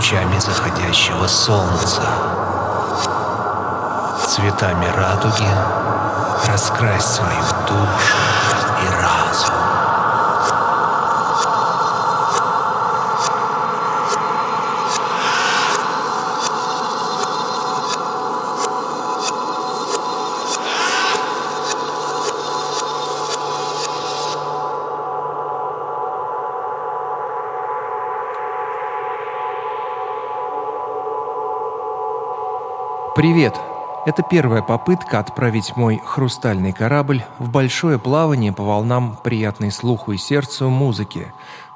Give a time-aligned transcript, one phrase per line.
[0.00, 2.00] лучами заходящего солнца.
[4.26, 5.46] Цветами радуги
[6.46, 8.39] раскрась свою душу
[33.20, 33.54] Привет!
[34.06, 40.16] Это первая попытка отправить мой хрустальный корабль в большое плавание по волнам приятной слуху и
[40.16, 41.30] сердцу музыки,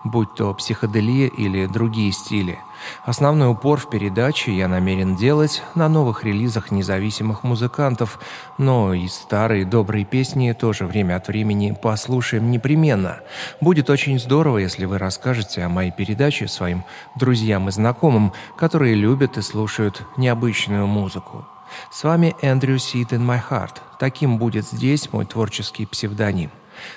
[0.05, 2.61] будь то психоделия или другие стили.
[3.05, 8.19] Основной упор в передаче я намерен делать на новых релизах независимых музыкантов,
[8.59, 13.21] но и старые добрые песни тоже время от времени послушаем непременно.
[13.61, 16.84] Будет очень здорово, если вы расскажете о моей передаче своим
[17.17, 21.47] друзьям и знакомым, которые любят и слушают необычную музыку.
[21.91, 23.77] С вами Эндрю Сид in My Heart.
[23.99, 26.50] Таким будет здесь мой творческий псевдоним.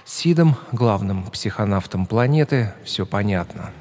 [0.06, 3.72] С Сидом, главным психонавтом планеты, все понятно.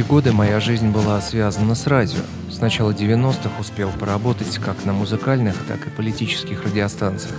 [0.00, 2.20] Многие годы моя жизнь была связана с радио.
[2.50, 7.34] С начала 90-х успел поработать как на музыкальных, так и политических радиостанциях.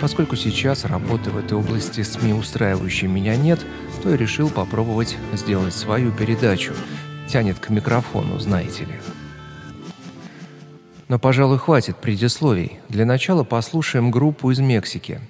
[0.00, 3.60] Поскольку сейчас работы в этой области СМИ устраивающей меня нет,
[4.02, 6.72] то я решил попробовать сделать свою передачу.
[7.28, 8.94] Тянет к микрофону, знаете ли.
[11.10, 12.78] Но, пожалуй, хватит предисловий.
[12.88, 15.20] Для начала послушаем группу из Мексики.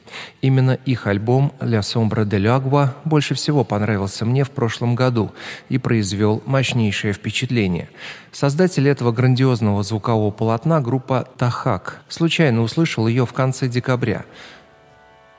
[0.43, 5.33] Именно их альбом «La Sombra del Agua» больше всего понравился мне в прошлом году
[5.71, 7.89] и произвел мощнейшее впечатление.
[8.31, 12.03] Создатель этого грандиозного звукового полотна– группа «Тахак».
[12.11, 14.27] Случайно услышал ее в конце декабря.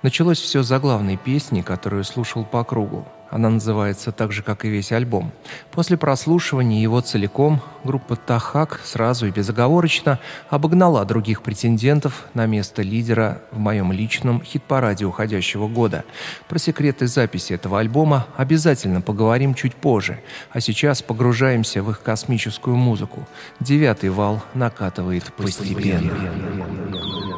[0.02, 3.08] Началось все за главной песни, которую слушал по кругу.
[3.32, 5.32] Она называется так же, как и весь альбом.
[5.72, 10.20] После прослушивания его целиком группа «Тахак» сразу и безоговорочно
[10.50, 16.04] обогнала других претендентов на место лидера в моем личном хит-параде уходящего года.
[16.50, 20.20] Про секреты записи этого альбома обязательно поговорим чуть позже,
[20.52, 23.26] а сейчас погружаемся в их космическую музыку.
[23.62, 26.12] Девятый вал накатывает постепенно.
[26.12, 27.31] Когда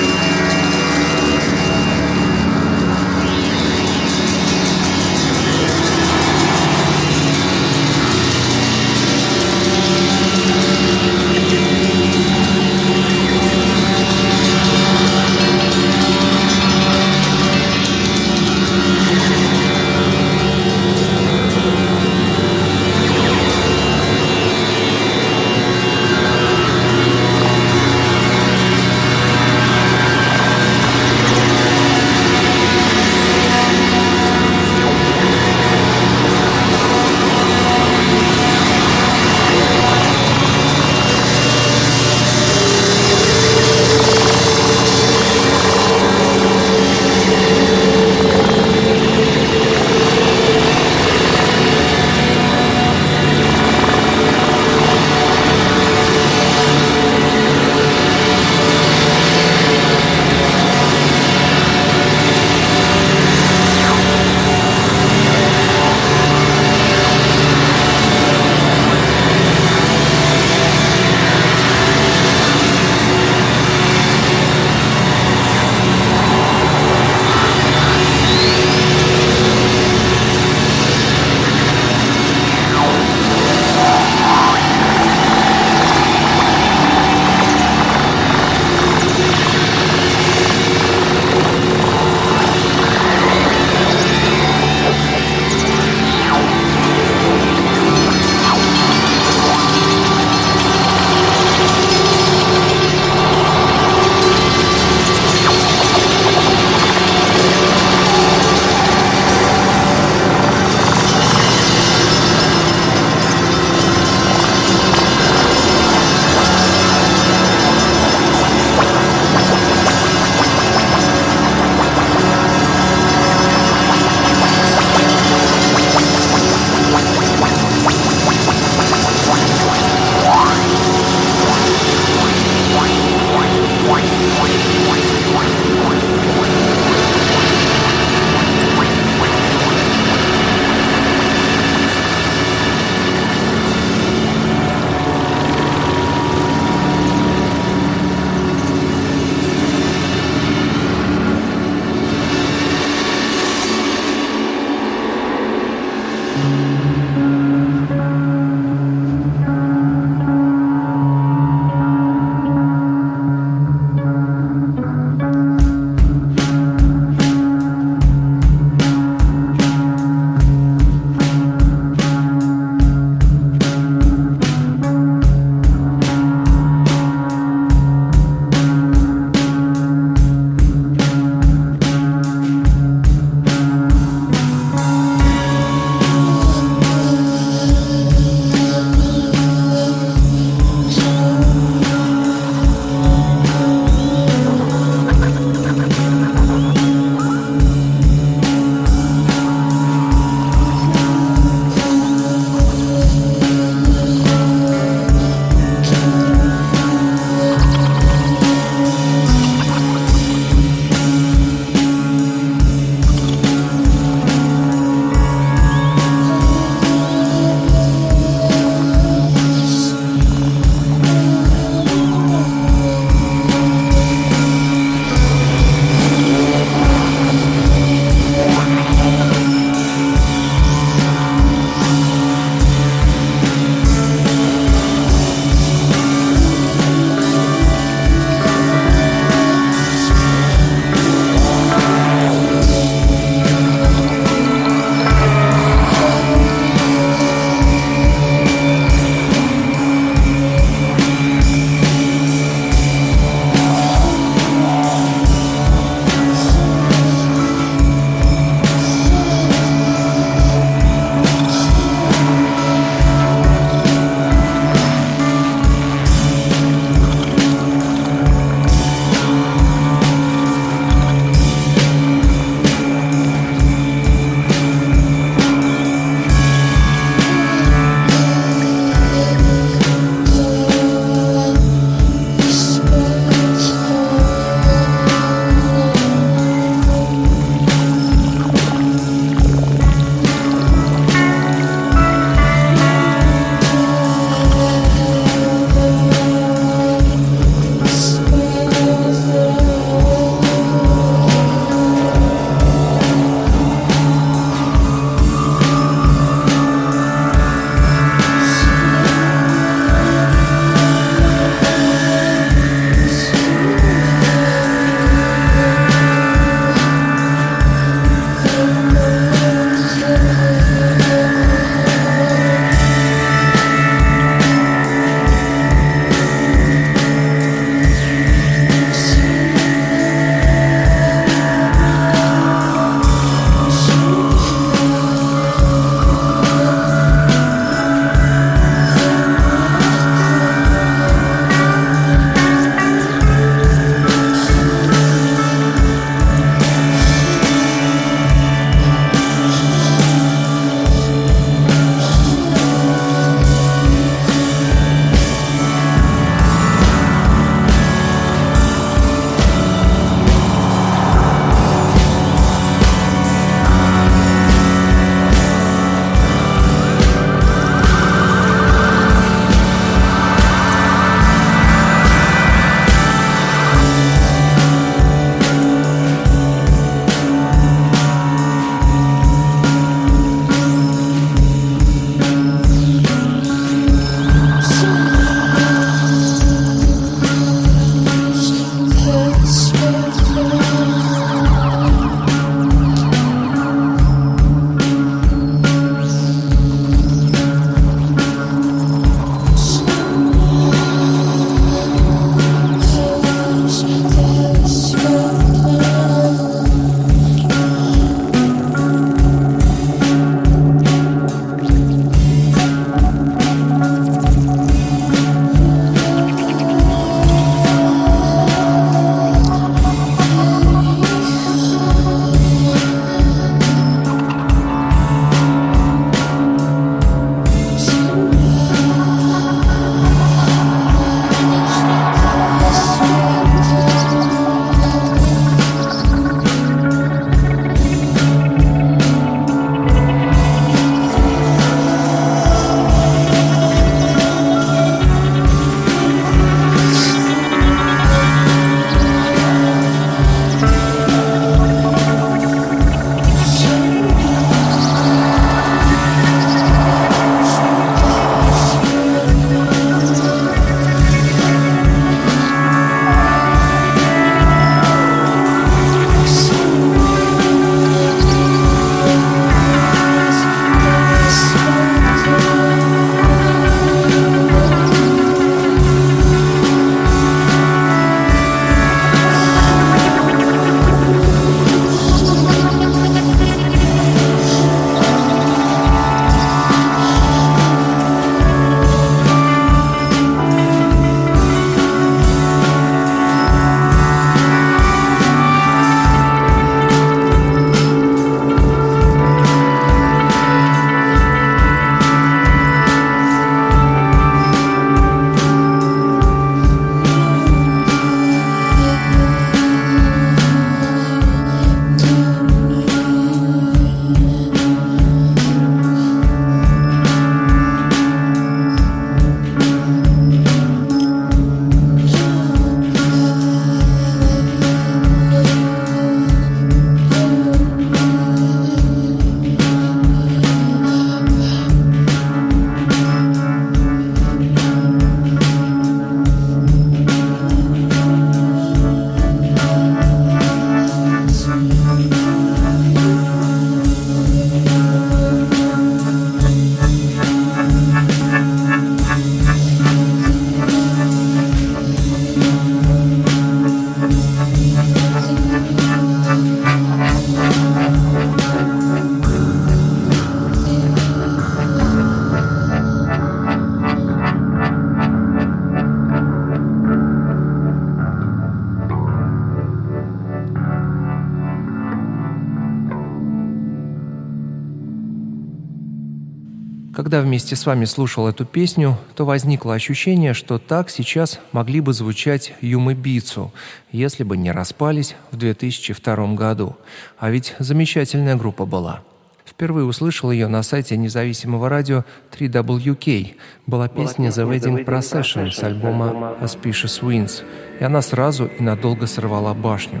[577.34, 582.54] вместе с вами слушал эту песню, то возникло ощущение, что так сейчас могли бы звучать
[582.60, 583.52] Юмы Бицу,
[583.90, 586.76] если бы не распались в 2002 году.
[587.18, 589.00] А ведь замечательная группа была.
[589.44, 593.34] Впервые услышал ее на сайте независимого радио 3WK.
[593.66, 597.42] Была песня «The Wedding Procession» с альбома «Auspicious Winds»,
[597.80, 600.00] и она сразу и надолго сорвала башню.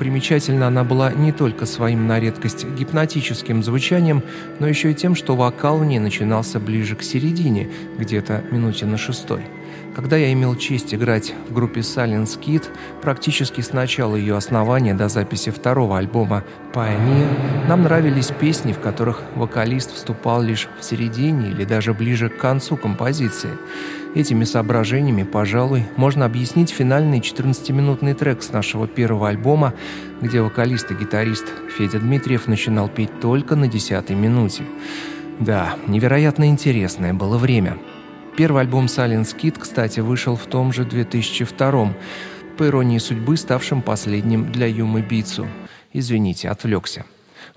[0.00, 4.22] Примечательна она была не только своим на редкость гипнотическим звучанием,
[4.58, 8.96] но еще и тем, что вокал в ней начинался ближе к середине, где-то минуте на
[8.96, 9.42] шестой.
[9.94, 12.64] Когда я имел честь играть в группе Silent Kid,
[13.02, 19.22] практически с начала ее основания до записи второго альбома Pioneer, нам нравились песни, в которых
[19.34, 23.50] вокалист вступал лишь в середине или даже ближе к концу композиции.
[24.14, 29.74] Этими соображениями, пожалуй, можно объяснить финальный 14-минутный трек с нашего первого альбома,
[30.20, 34.62] где вокалист и гитарист Федя Дмитриев начинал петь только на десятой минуте.
[35.40, 37.76] Да, невероятно интересное было время—
[38.40, 41.94] Первый альбом Silent Kid, кстати, вышел в том же 2002
[42.56, 45.46] по иронии судьбы, ставшим последним для Юмы Бицу.
[45.92, 47.04] Извините, отвлекся.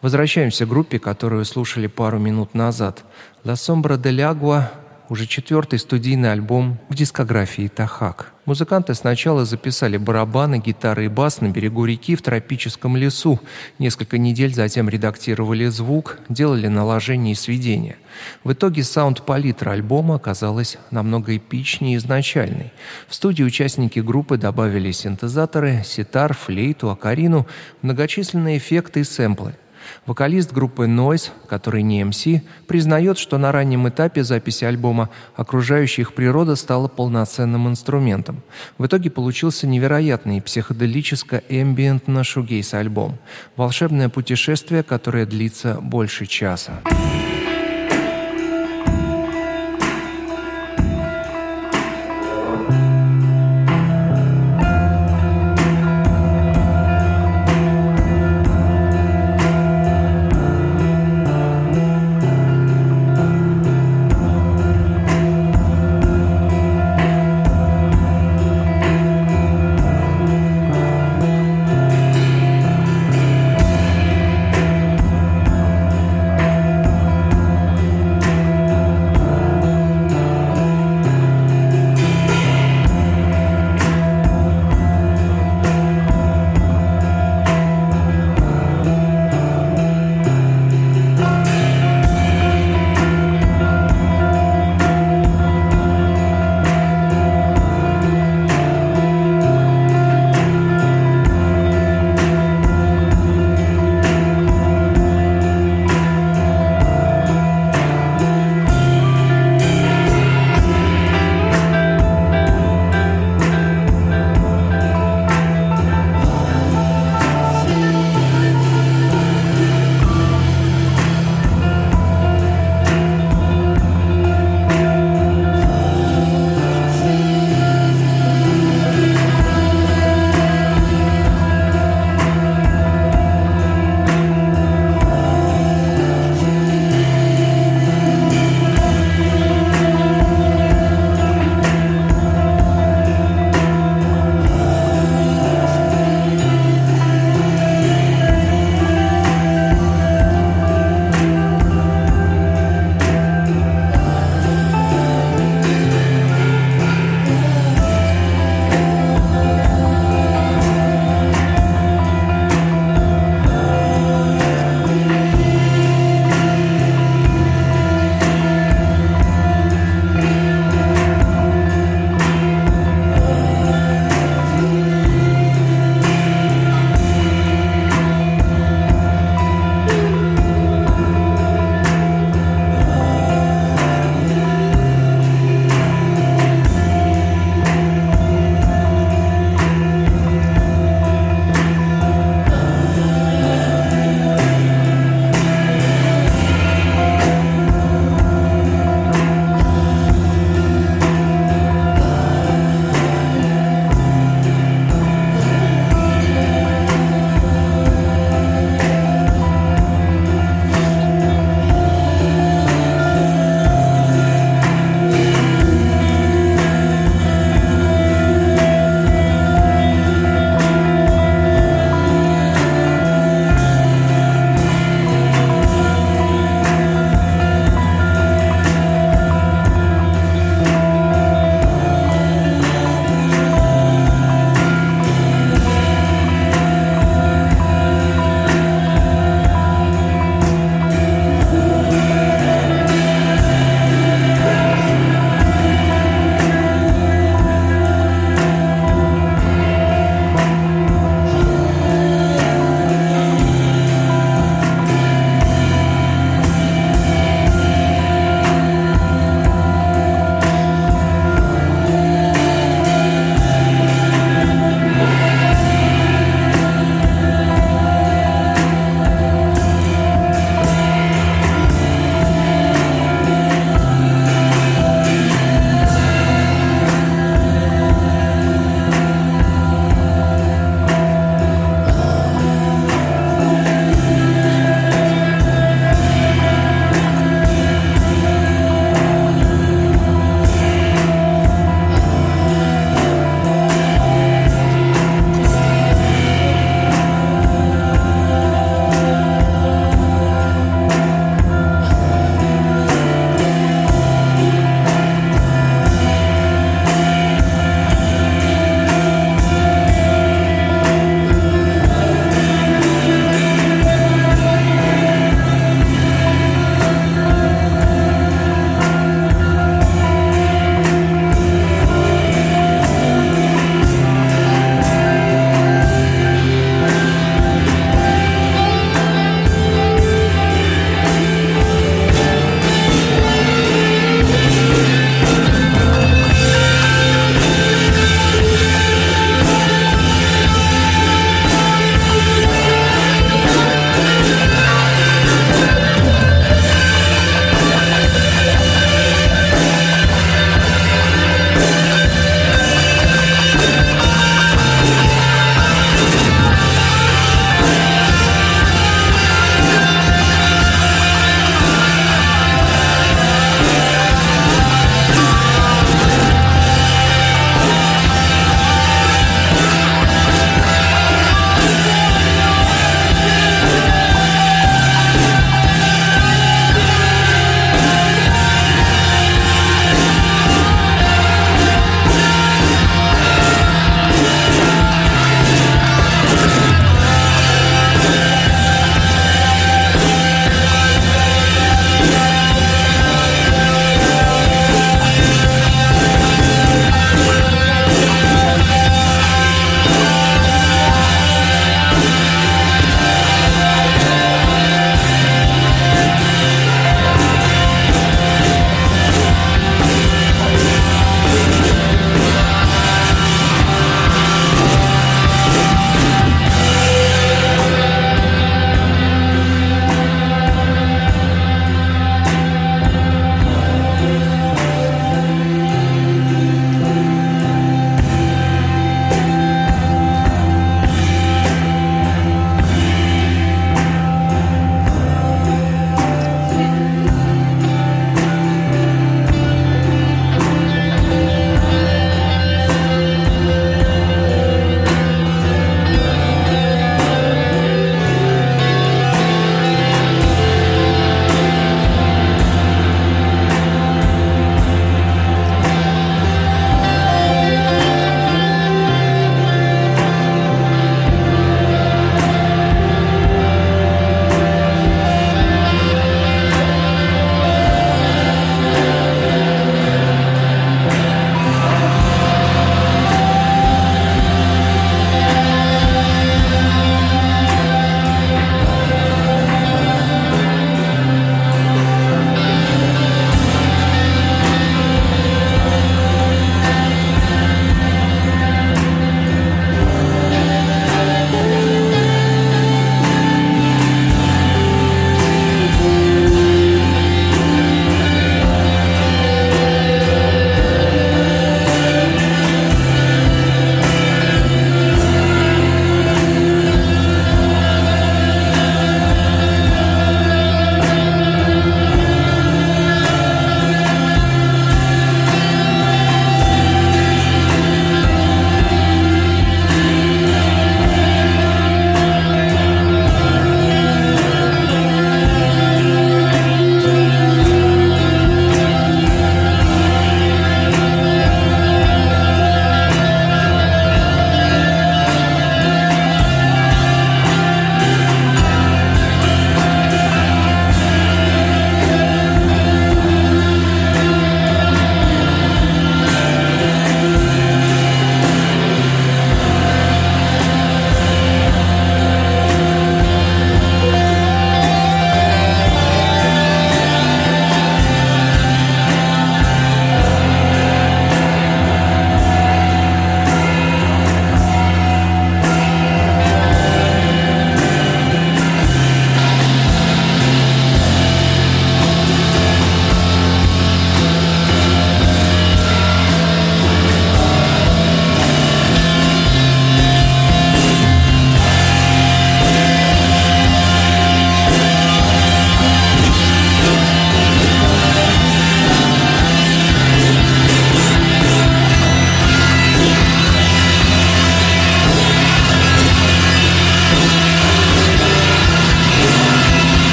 [0.00, 3.04] Возвращаемся к группе, которую слушали пару минут назад.
[3.44, 4.70] «La Sombra del Agua»
[5.12, 8.32] уже четвертый студийный альбом в дискографии Тахак.
[8.46, 13.38] Музыканты сначала записали барабаны, гитары и бас на берегу реки в тропическом лесу.
[13.78, 17.98] Несколько недель затем редактировали звук, делали наложение и сведения.
[18.42, 22.72] В итоге саунд-палитра альбома оказалась намного эпичнее изначальной.
[23.06, 27.46] В студии участники группы добавили синтезаторы, ситар, флейту, акарину,
[27.82, 29.56] многочисленные эффекты и сэмплы.
[30.04, 36.14] Вокалист группы Noise, который не MC, признает, что на раннем этапе записи альбома окружающая их
[36.14, 38.42] природа стала полноценным инструментом.
[38.78, 43.18] В итоге получился невероятный психоделическо-эмбиентно-шугейс альбом.
[43.56, 46.80] Волшебное путешествие, которое длится больше часа.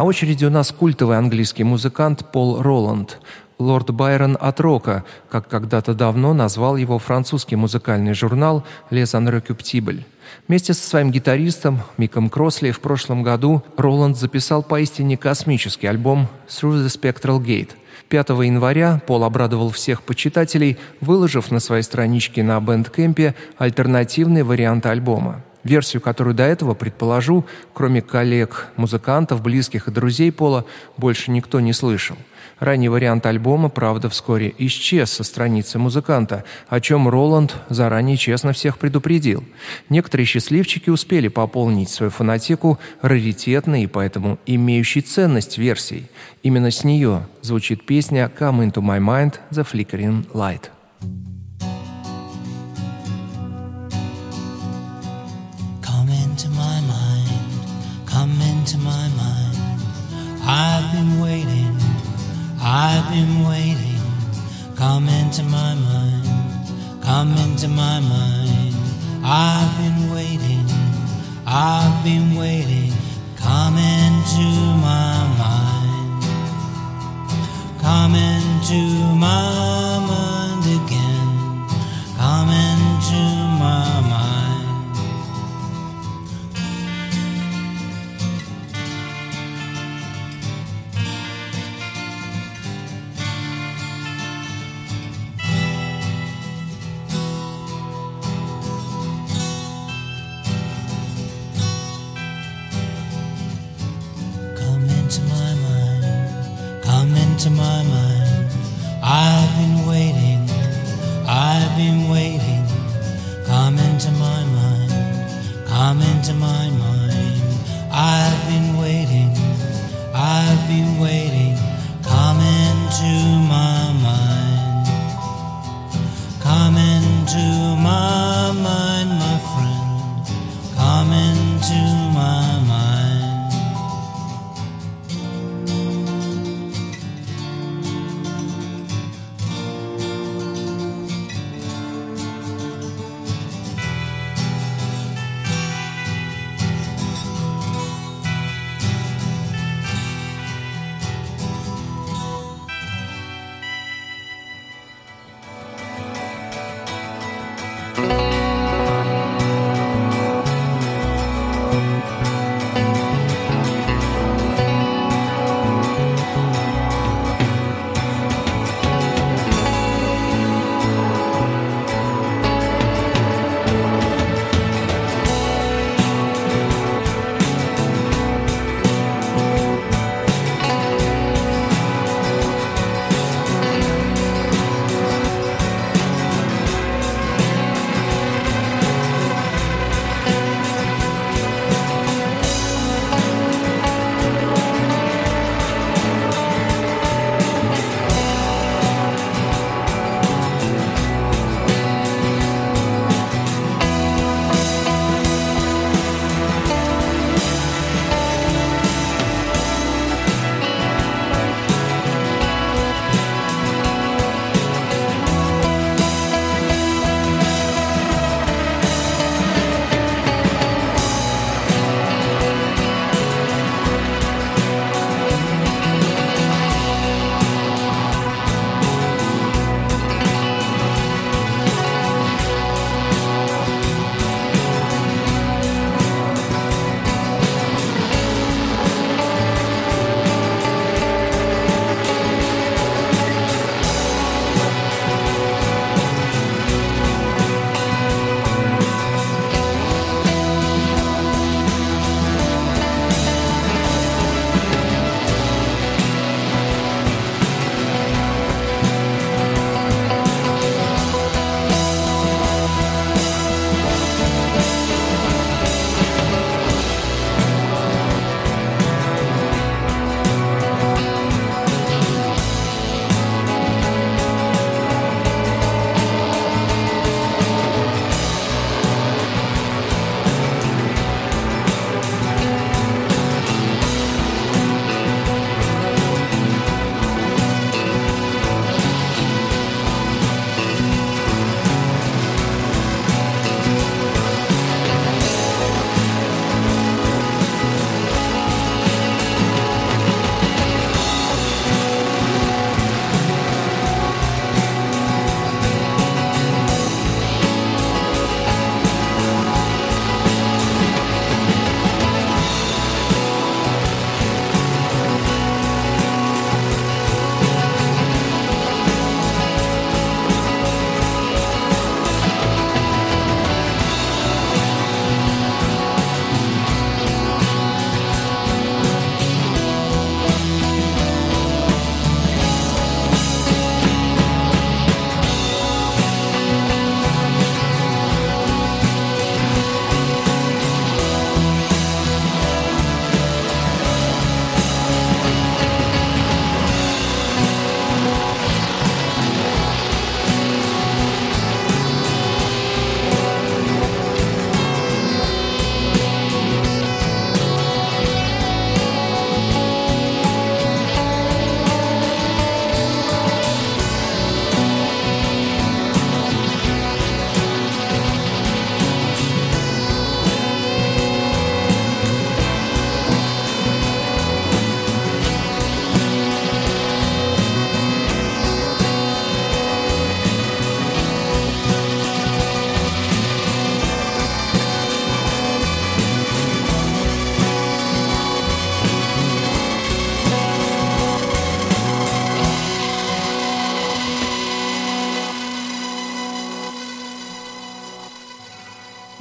[0.00, 3.20] На очереди у нас культовый английский музыкант Пол Роланд,
[3.58, 10.04] лорд Байрон от рока, как когда-то давно назвал его французский музыкальный журнал «Les Inrecuptibles».
[10.48, 16.82] Вместе со своим гитаристом Миком Кросли в прошлом году Роланд записал поистине космический альбом «Through
[16.82, 17.72] the Spectral Gate».
[18.08, 25.44] 5 января Пол обрадовал всех почитателей, выложив на своей страничке на Бэндкэмпе альтернативный вариант альбома.
[25.64, 27.44] Версию, которую до этого, предположу,
[27.74, 30.64] кроме коллег, музыкантов, близких и друзей Пола,
[30.96, 32.16] больше никто не слышал.
[32.60, 38.78] Ранний вариант альбома, правда, вскоре исчез со страницы музыканта, о чем Роланд заранее честно всех
[38.78, 39.44] предупредил.
[39.88, 46.10] Некоторые счастливчики успели пополнить свою фонотеку раритетной и поэтому имеющей ценность версией.
[46.42, 50.70] Именно с нее звучит песня «Come into my mind– The Flickering Light».
[61.00, 61.76] Been waiting,
[62.60, 64.00] I've been waiting.
[64.76, 66.28] Come into my mind,
[67.02, 68.74] come into my mind.
[69.24, 70.66] I've been waiting,
[71.46, 72.92] I've been waiting.
[73.36, 74.44] Come into
[74.88, 76.24] my mind,
[77.80, 78.80] come into
[79.16, 79.89] my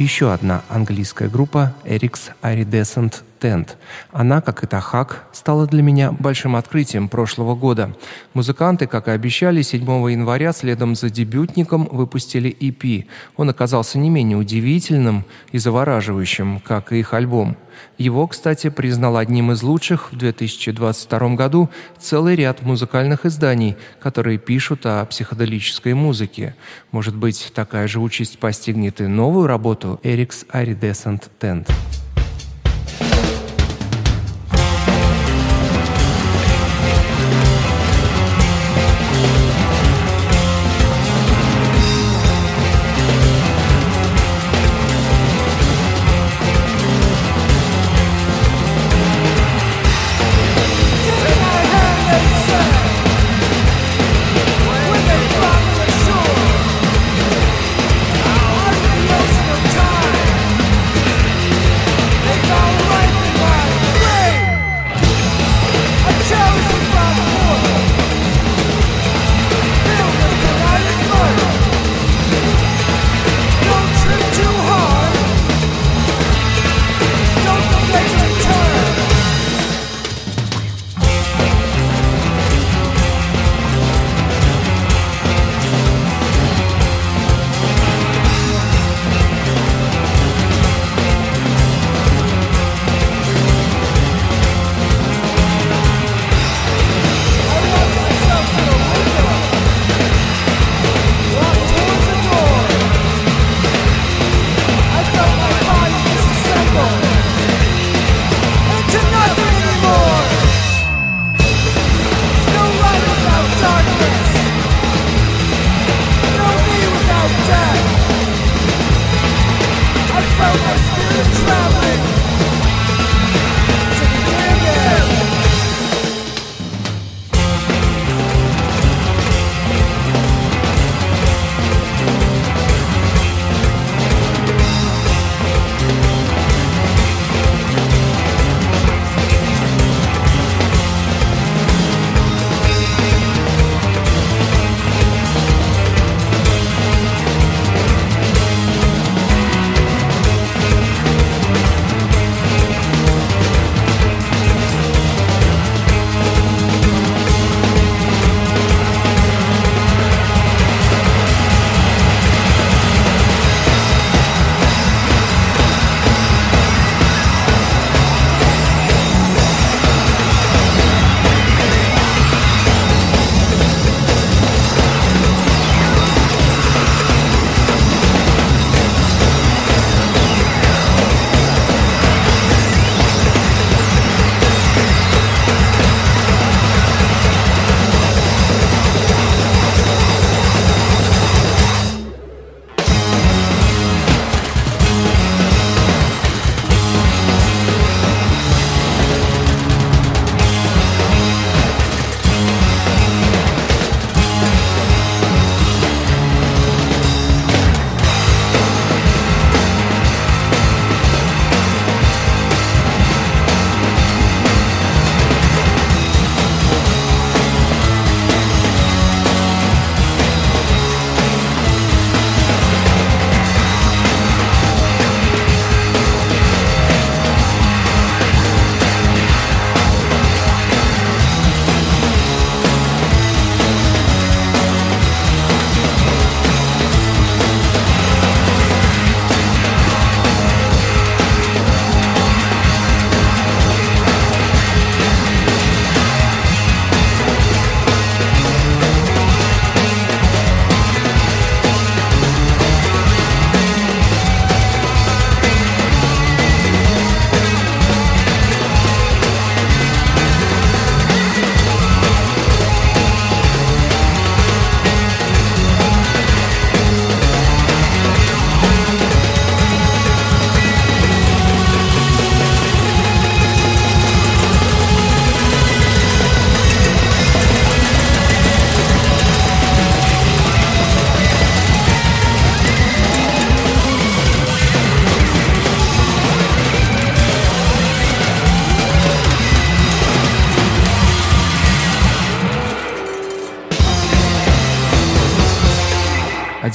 [0.10, 3.76] еще одна английская группа Eric's Iridescent Tent.
[4.12, 7.96] Она, как и Тахак, стала для меня большим открытием прошлого года.
[8.34, 9.82] Музыканты, как и обещали, 7
[10.12, 13.06] января следом за дебютником выпустили EP.
[13.38, 17.56] Он оказался не менее удивительным и завораживающим, как и их альбом.
[17.98, 24.86] Его, кстати, признал одним из лучших в 2022 году целый ряд музыкальных изданий, которые пишут
[24.86, 26.56] о психоделической музыке.
[26.92, 31.70] Может быть, такая же участь постигнет и новую работу Eric's Iridescent Tent.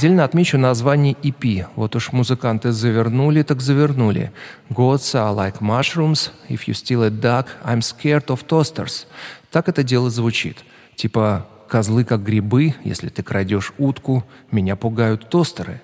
[0.05, 1.65] Отдельно отмечу название EP.
[1.75, 4.31] Вот уж музыканты завернули, так завернули.
[4.69, 6.29] Gods are like mushrooms.
[6.47, 9.07] If you steal a duck, I'm scared of toasters.
[9.49, 10.63] Так это дело звучит.
[10.95, 15.81] Типа «козлы как грибы, если ты крадешь утку, меня пугают тостеры».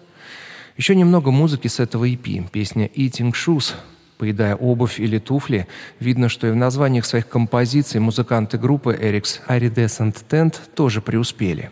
[0.77, 2.47] Еще немного музыки с этого EP.
[2.51, 3.73] Песня «Eating Shoes»,
[4.19, 5.65] поедая обувь или туфли,
[5.99, 11.71] видно, что и в названиях своих композиций музыканты группы Eric's Iridescent Tent тоже преуспели.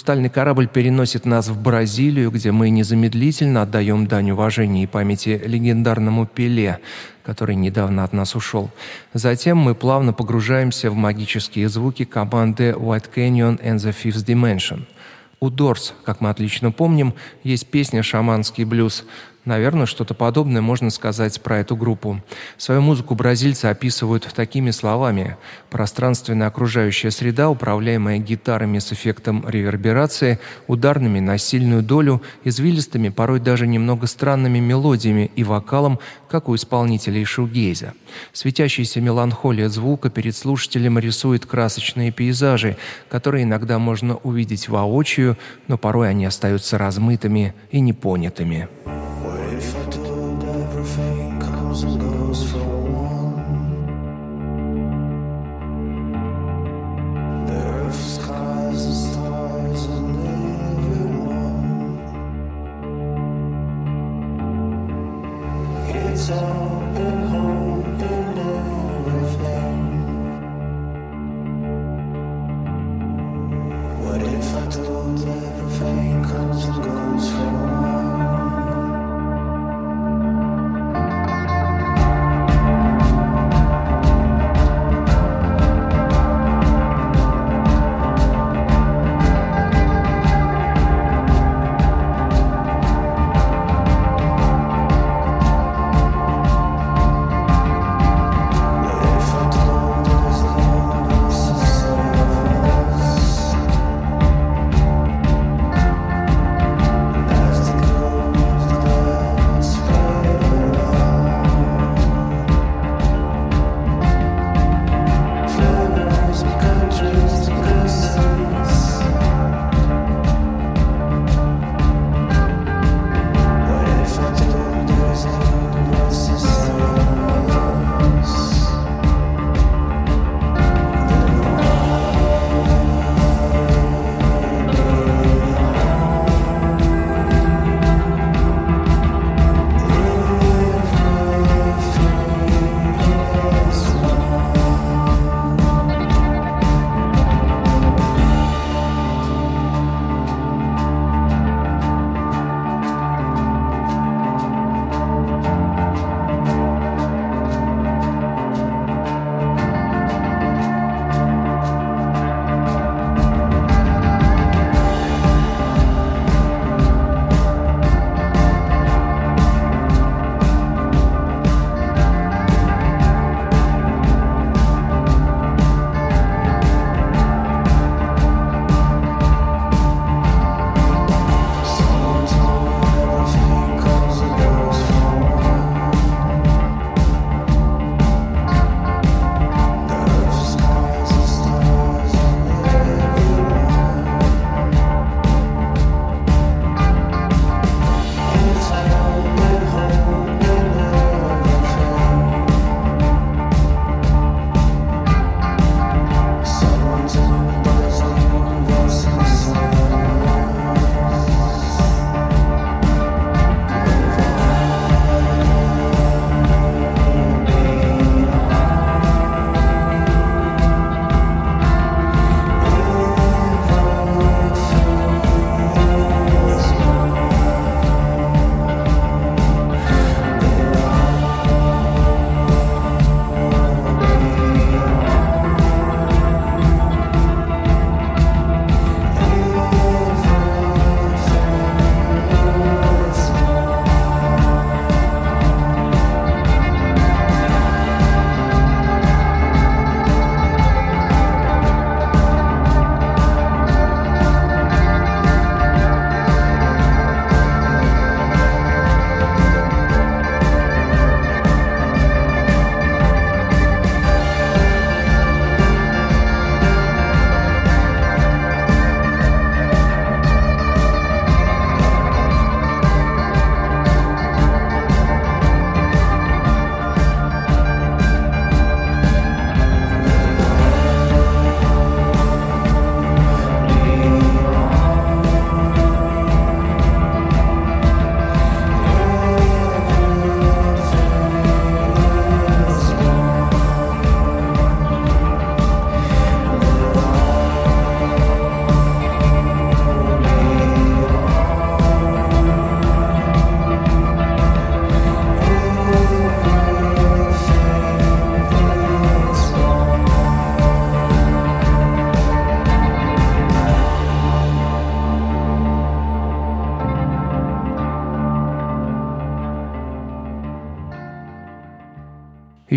[0.00, 6.24] Хрустальный корабль переносит нас в Бразилию, где мы незамедлительно отдаем дань уважения и памяти легендарному
[6.24, 6.78] Пеле,
[7.22, 8.70] который недавно от нас ушел.
[9.12, 14.86] Затем мы плавно погружаемся в магические звуки команды White Canyon and the Fifth Dimension.
[15.38, 17.12] У Дорс, как мы отлично помним,
[17.44, 19.04] есть песня «Шаманский блюз»,
[19.46, 22.22] Наверное, что-то подобное можно сказать про эту группу.
[22.58, 25.36] Свою музыку бразильцы описывают такими словами.
[25.70, 33.66] Пространственная окружающая среда, управляемая гитарами с эффектом реверберации, ударными на сильную долю, извилистыми, порой даже
[33.66, 37.94] немного странными мелодиями и вокалом, как у исполнителей шугейза.
[38.34, 42.76] Светящаяся меланхолия звука перед слушателем рисует красочные пейзажи,
[43.08, 48.68] которые иногда можно увидеть воочию, но порой они остаются размытыми и непонятыми.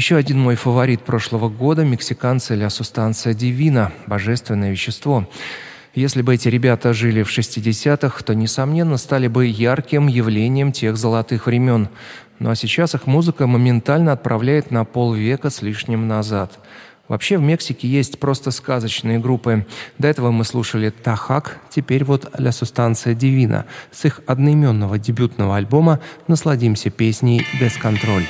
[0.04, 5.30] Еще один мой фаворит прошлого года– мексиканцы «Ля Сустанция Дивина»– «Божественное вещество».
[5.96, 11.48] Если бы эти ребята жили в 60-х, то, несомненно, стали бы ярким явлением тех золотых
[11.48, 11.88] времен.
[12.40, 16.60] Ну а сейчас их музыка моментально отправляет на полвека с лишним назад.
[17.08, 19.66] Вообще в Мексике есть просто сказочные группы.
[20.00, 23.68] До этого мы слушали «Тахак», теперь вот «Ля Сустанция Дивина».
[23.94, 28.26] С их одноименного дебютного альбома насладимся песней «Десконтроль».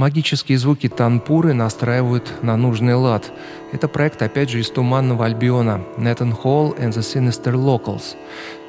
[0.00, 3.30] Магические звуки танпуры настраивают на нужный лад.
[3.70, 8.16] Это проект, опять же, из Туманного Альбиона Nathan Hall and the Sinister Locals.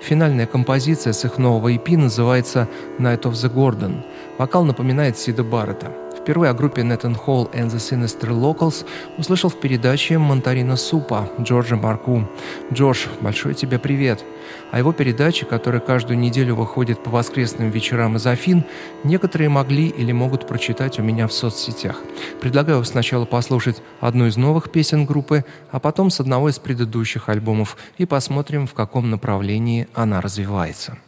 [0.01, 2.67] Финальная композиция с их нового EP называется
[2.99, 4.03] Night of the Gordon.
[4.37, 5.93] Вокал напоминает Сида Баррета.
[6.21, 8.85] Впервые о группе Nathan Hall and the Sinister Locals
[9.17, 12.29] услышал в передаче «Монтарина Супа» Джорджа Марку.
[12.71, 14.23] Джордж, большой тебе привет!
[14.71, 18.65] А его передачи, которые каждую неделю выходят по воскресным вечерам из Афин,
[19.03, 21.99] некоторые могли или могут прочитать у меня в соцсетях.
[22.39, 27.77] Предлагаю сначала послушать одну из новых песен группы, а потом с одного из предыдущих альбомов
[27.97, 30.99] и посмотрим, в каком направлении она развивается.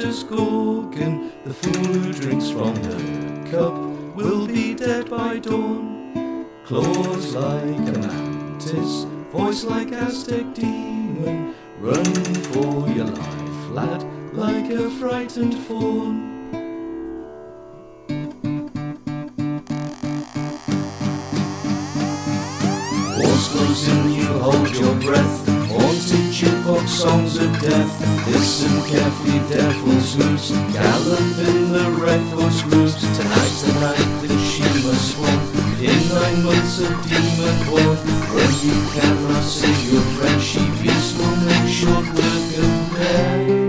[0.00, 3.74] Bethesda's Gorgon, the fool who drinks from the cup
[4.16, 6.46] will be dead by dawn.
[6.64, 14.88] Claws like a mantis, voice like Aztec demon, run for your life, lad, like a
[14.98, 16.30] frightened fawn.
[23.18, 25.59] War's closing, you hold your breath,
[26.70, 27.92] folk songs of death.
[28.28, 33.00] Listen carefully, devil's hooves, gallop in the reckless groups.
[33.16, 35.38] Tonight's the night that she must swan.
[35.88, 37.96] In nine months of demon born,
[38.32, 43.59] where you cannot save your friend, she beats will make short work of death.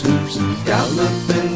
[0.00, 0.36] hoops,
[0.96, 1.51] nothing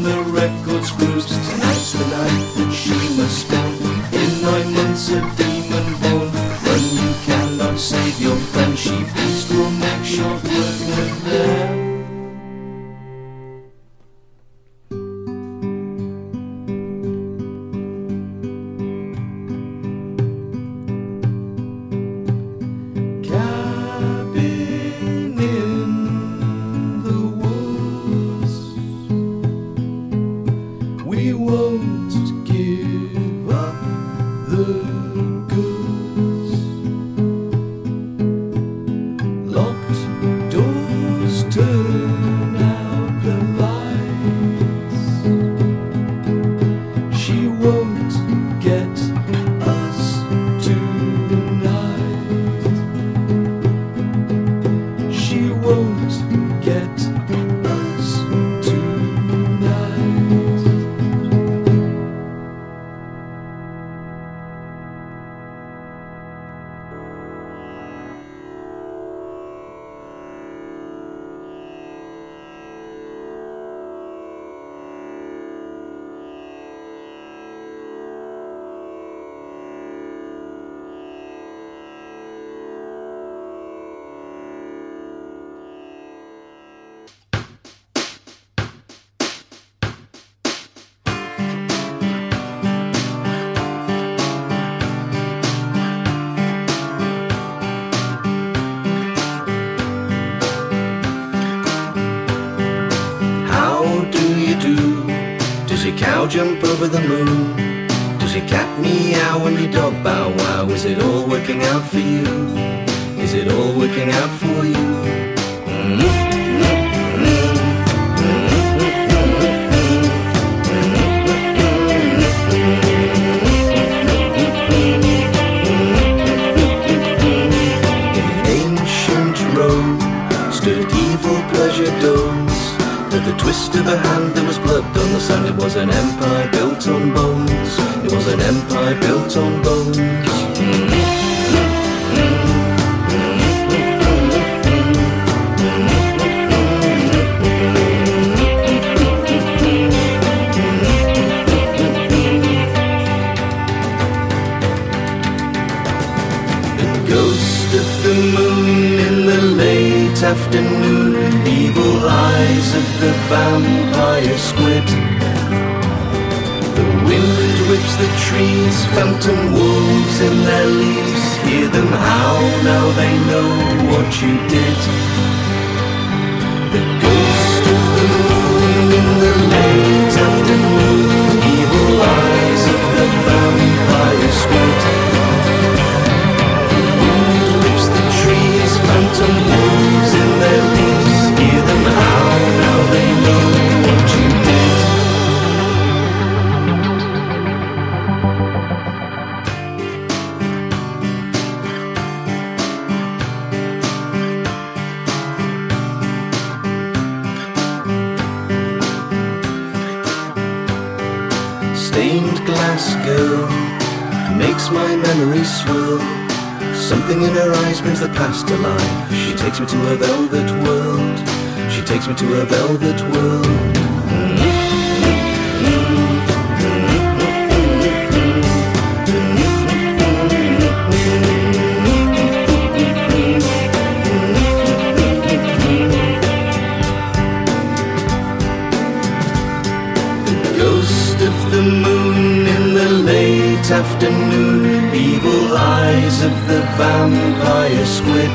[241.66, 248.34] moon in the late afternoon, evil eyes of the vampire squid.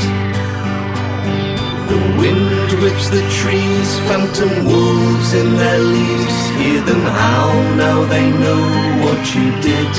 [1.91, 6.37] The wind whips the trees, phantom wolves in their leaves.
[6.59, 8.63] Hear them howl, now they know
[9.03, 9.91] what you did.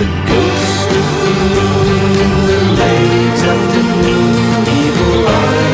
[0.00, 4.32] The ghost of the moon in the late afternoon,
[4.82, 5.73] evil eyes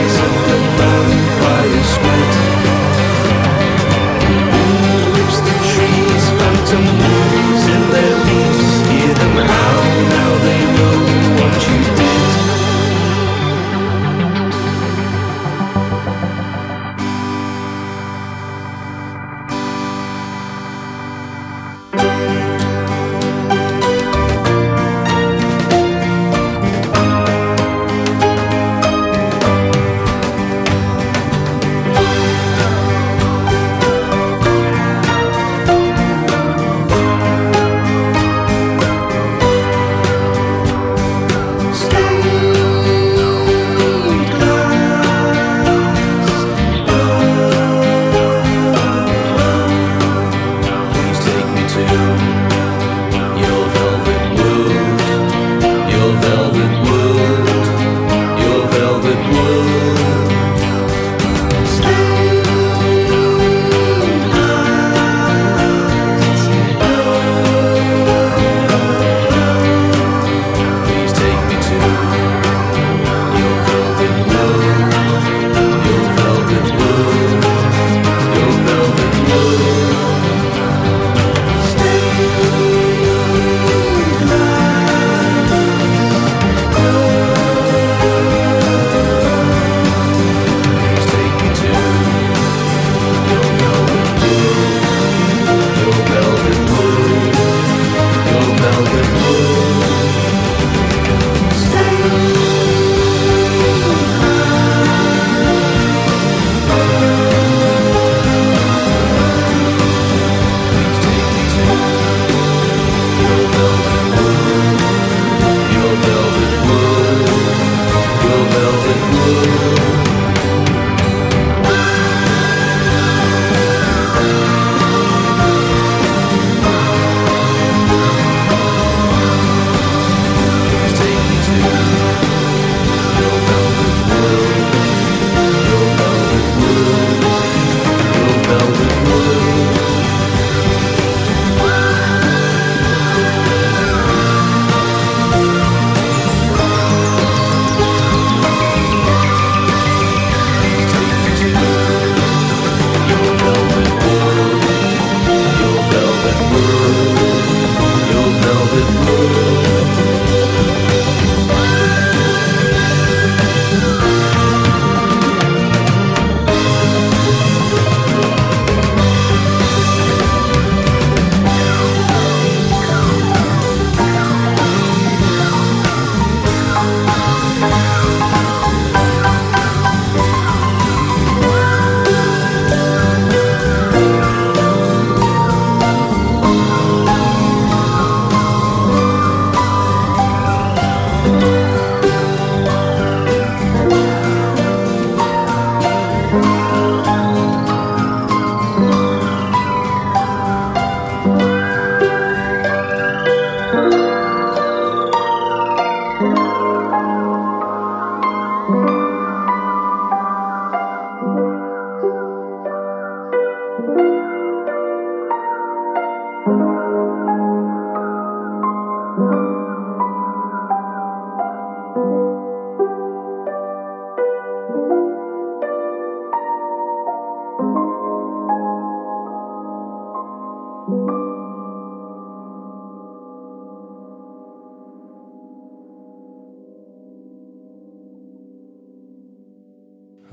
[6.60, 8.88] phantom wolves in their leaves.
[8.90, 10.96] Hear them howl, now they know
[11.40, 12.29] what you did.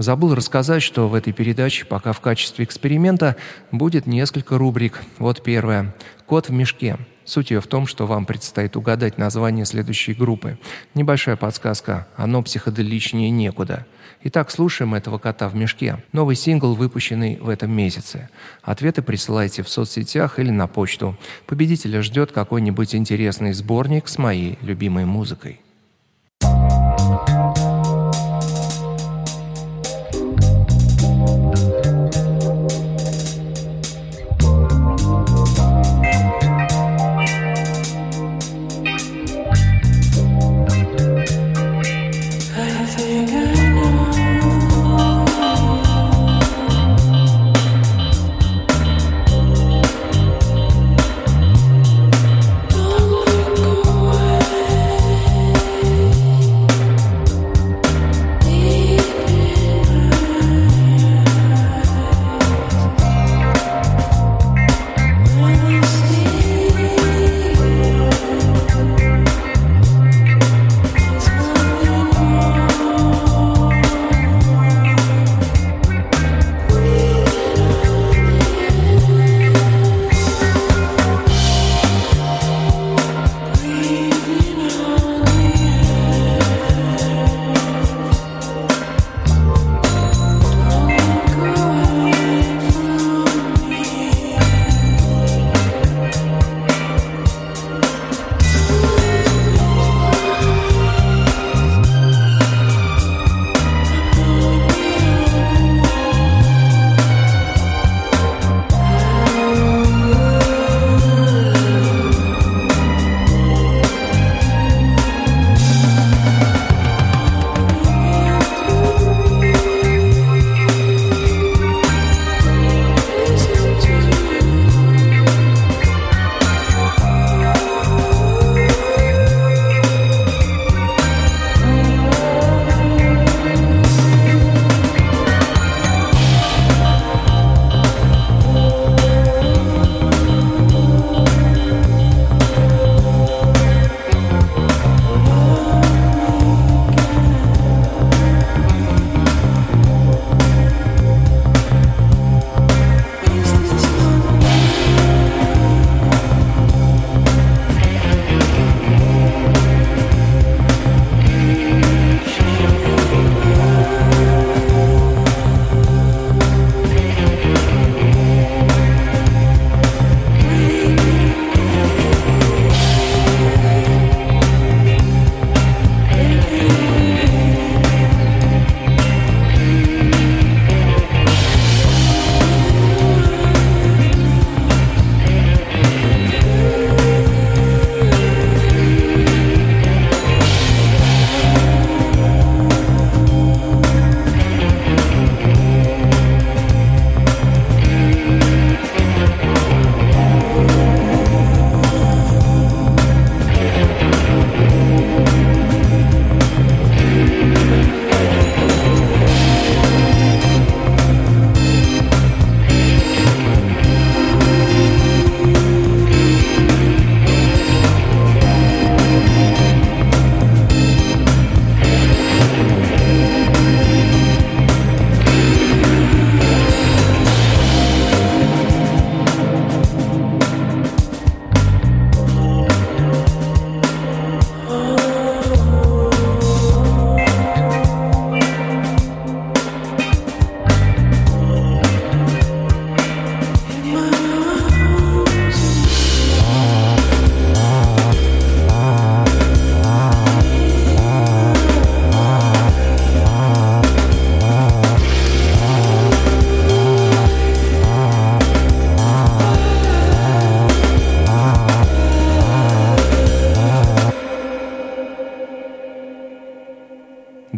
[0.08, 3.36] Забыл рассказать, что в этой передаче пока в качестве эксперимента
[3.74, 5.02] будет несколько рубрик.
[5.18, 5.94] Вот первая
[6.26, 6.98] «Кот в мешке».
[7.26, 10.60] Суть ее в том, что вам предстоит угадать название следующей группы.
[10.94, 13.86] Небольшая подсказка, оно психоделичнее некуда.
[14.24, 16.02] Итак, слушаем этого кота в мешке.
[16.14, 18.30] Новый сингл, выпущенный в этом месяце.
[18.62, 21.18] Ответы присылайте в соцсетях или на почту.
[21.48, 25.60] Победителя ждет какой-нибудь интересный сборник с моей любимой музыкой.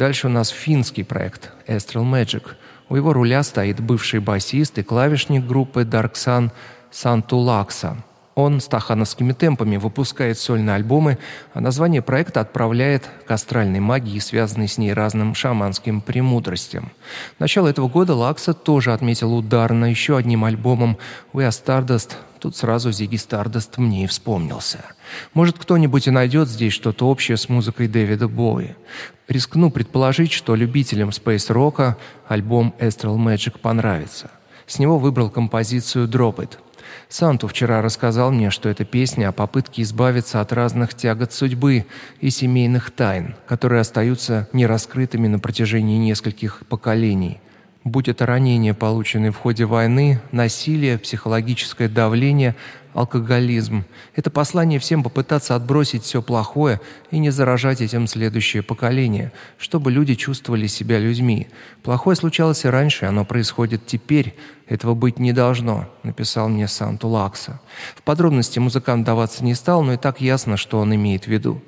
[0.10, 2.42] Дальше у нас финский проект Astral Magic.
[2.90, 6.50] У его руля стоит бывший басист и клавишник группы Dark Sun
[6.90, 7.96] Сантулакса.
[8.34, 11.20] Он стахановскими темпами выпускает сольные альбомы,
[11.54, 16.92] а название проекта отправляет к астральной магии, связанной с ней разным шаманским премудростям.
[17.38, 20.98] Начало этого года Лакса тоже отметил ударно еще одним альбомом
[21.34, 24.80] «We Are Stardust», Тут сразу Зиги Стардаст мне и вспомнился.
[25.34, 28.76] Может, кто-нибудь и найдет здесь что-то общее с музыкой Дэвида Боуи.
[29.30, 31.98] Рискну предположить, что любителям спейс-рока
[32.28, 34.32] альбом Astral Magic понравится.
[34.66, 36.58] С него выбрал композицию «Drop It».
[37.10, 41.86] Санту вчера рассказал мне, что это песня о попытке избавиться от разных тягот судьбы
[42.20, 47.40] и семейных тайн, которые остаются нераскрытыми на протяжении нескольких поколений–
[47.84, 52.56] будь это ранения, полученные в ходе войны, насилие, психологическое давление,
[52.94, 53.86] алкоголизм.
[54.16, 60.16] Это послание всем попытаться отбросить все плохое и не заражать этим следующее поколение, чтобы люди
[60.16, 61.48] чувствовали себя людьми.
[61.84, 64.36] Плохое случалось и раньше, оно происходит теперь.
[64.68, 67.60] Этого быть не должно, написал мне Санту Лакса.
[67.96, 71.62] В подробности музыкант даваться не стал, но и так ясно, что он имеет в виду.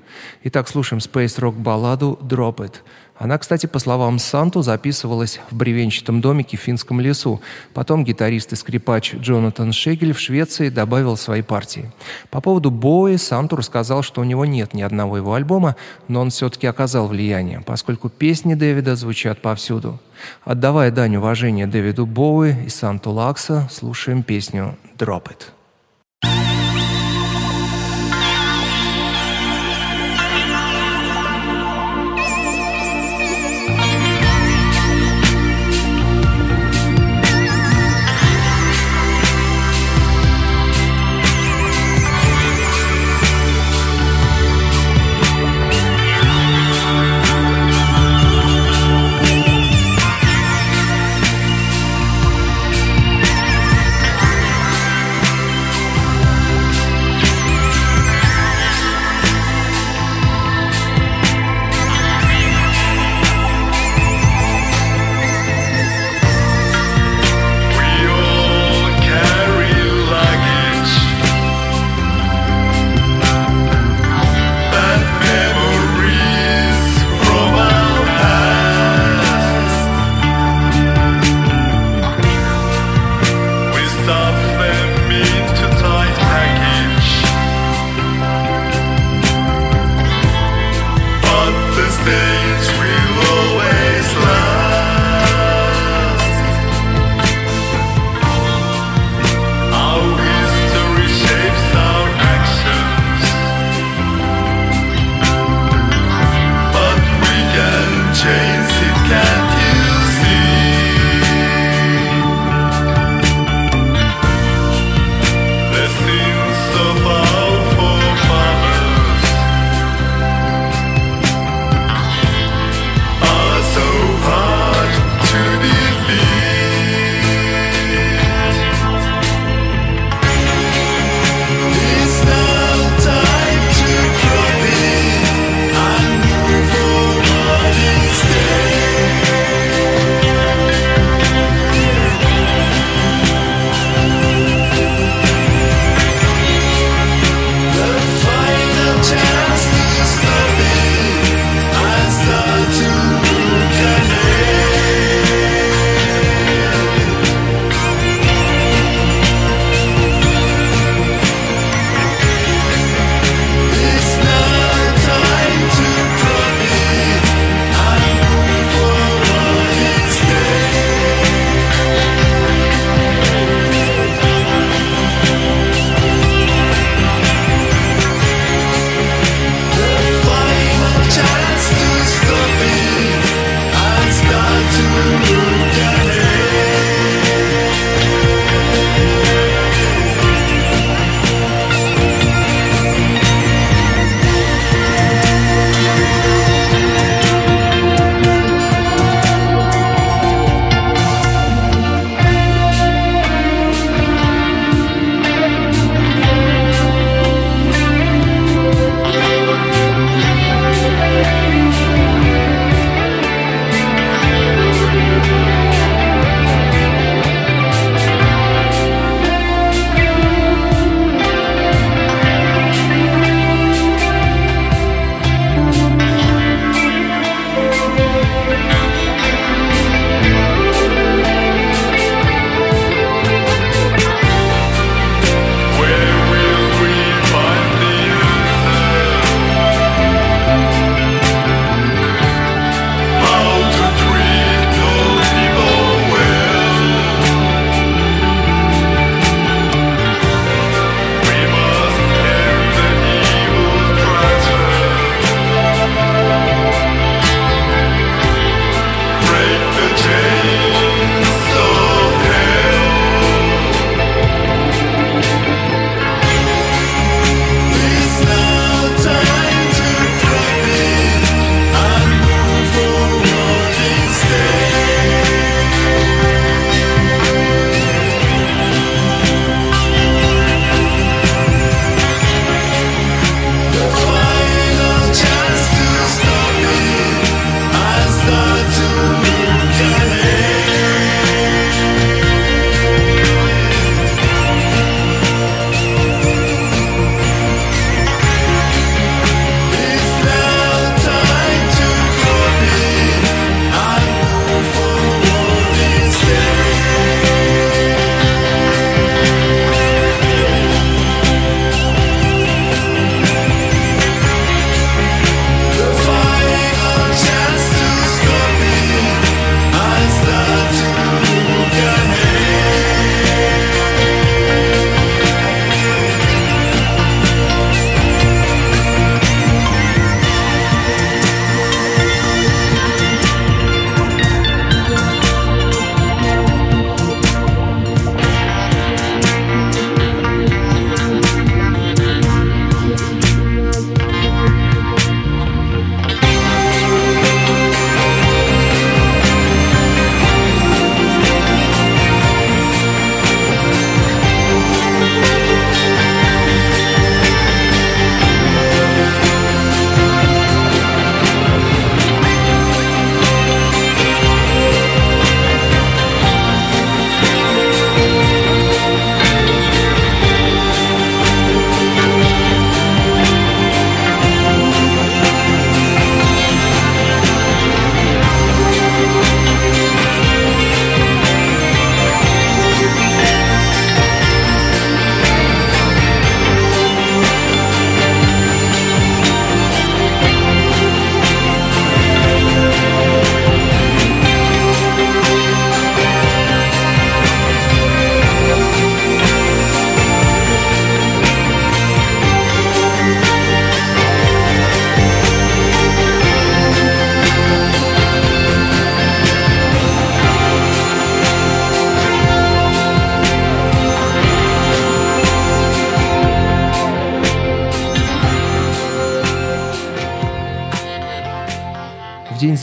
[0.44, 2.76] Итак, слушаем Space Rock балладу «Drop It».
[3.18, 7.40] Она, кстати, по словам Санту, записывалась в бревенчатом домике в финском лесу.
[7.74, 11.92] Потом гитарист и скрипач Джонатан Шегель в Швеции добавил свои партии.
[12.32, 15.76] По поводу Бои Санту рассказал, что у него нет ни одного его альбома,
[16.08, 20.00] но он все-таки оказал влияние, поскольку песни Дэвида звучат повсюду.
[20.44, 25.61] Отдавая дань уважения Дэвиду Боуи и Санту Лакса, слушаем песню «Drop It».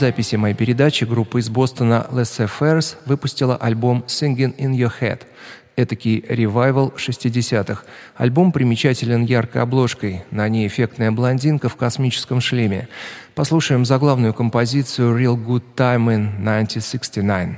[0.09, 5.19] Записи моей передачи группа из Бостона Les Affairs выпустила альбом «Singing in Your Head»,
[5.75, 7.83] этакий ревайвал 60-х.
[8.15, 12.87] Альбом примечателен яркой обложкой, на ней эффектная блондинка в космическом шлеме.
[13.35, 17.57] Послушаем заглавную композицию «Real Good Time in 1969».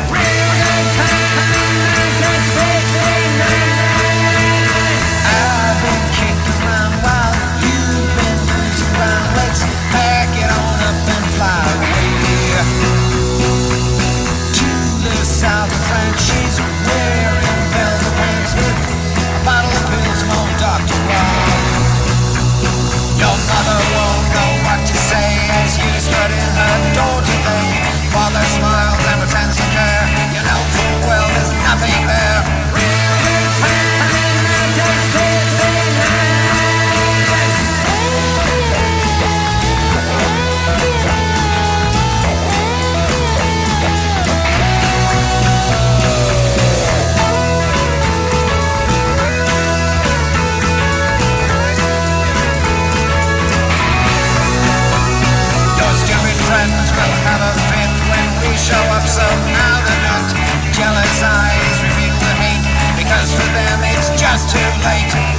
[64.43, 65.30] It's too late.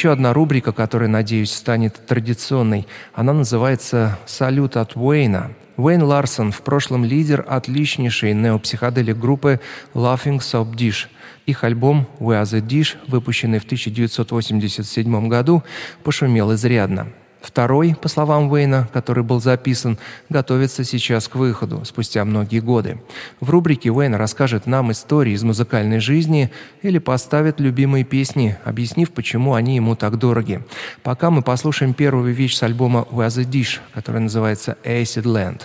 [0.00, 2.88] Еще одна рубрика, которая, надеюсь, станет традиционной.
[3.12, 5.50] Она называется «Салют от Уэйна».
[5.76, 9.60] Уэйн Ларсон, в прошлом лидер отличнейшей неопсиходелик группы
[9.92, 11.08] Laughing Soap Dish.
[11.44, 15.62] Их альбом «We Are The Dish», выпущенный в 1987 году,
[16.02, 17.08] пошумел изрядно.
[17.40, 19.98] Второй, по словам Уэйна, который был записан,
[20.28, 23.00] готовится сейчас к выходу, спустя многие годы.
[23.40, 26.50] В рубрике Уэйн расскажет нам истории из музыкальной жизни
[26.82, 30.62] или поставит любимые песни, объяснив, почему они ему так дороги.
[31.02, 35.62] Пока мы послушаем первую вещь с альбома «We Are The Dish», которая называется «Acid Land».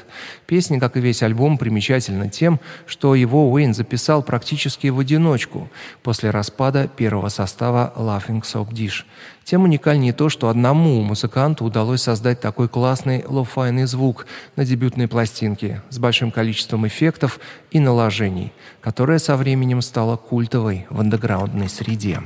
[0.47, 5.69] Песня, как и весь альбом, примечательна тем, что его Уэйн записал практически в одиночку
[6.03, 9.03] после распада первого состава «Laughing Soup Dish».
[9.45, 15.83] Тем уникальнее то, что одному музыканту удалось создать такой классный лоу-файный звук на дебютной пластинке
[15.91, 17.39] с большим количеством эффектов
[17.69, 22.21] и наложений, которая со временем стала культовой в андеграундной среде.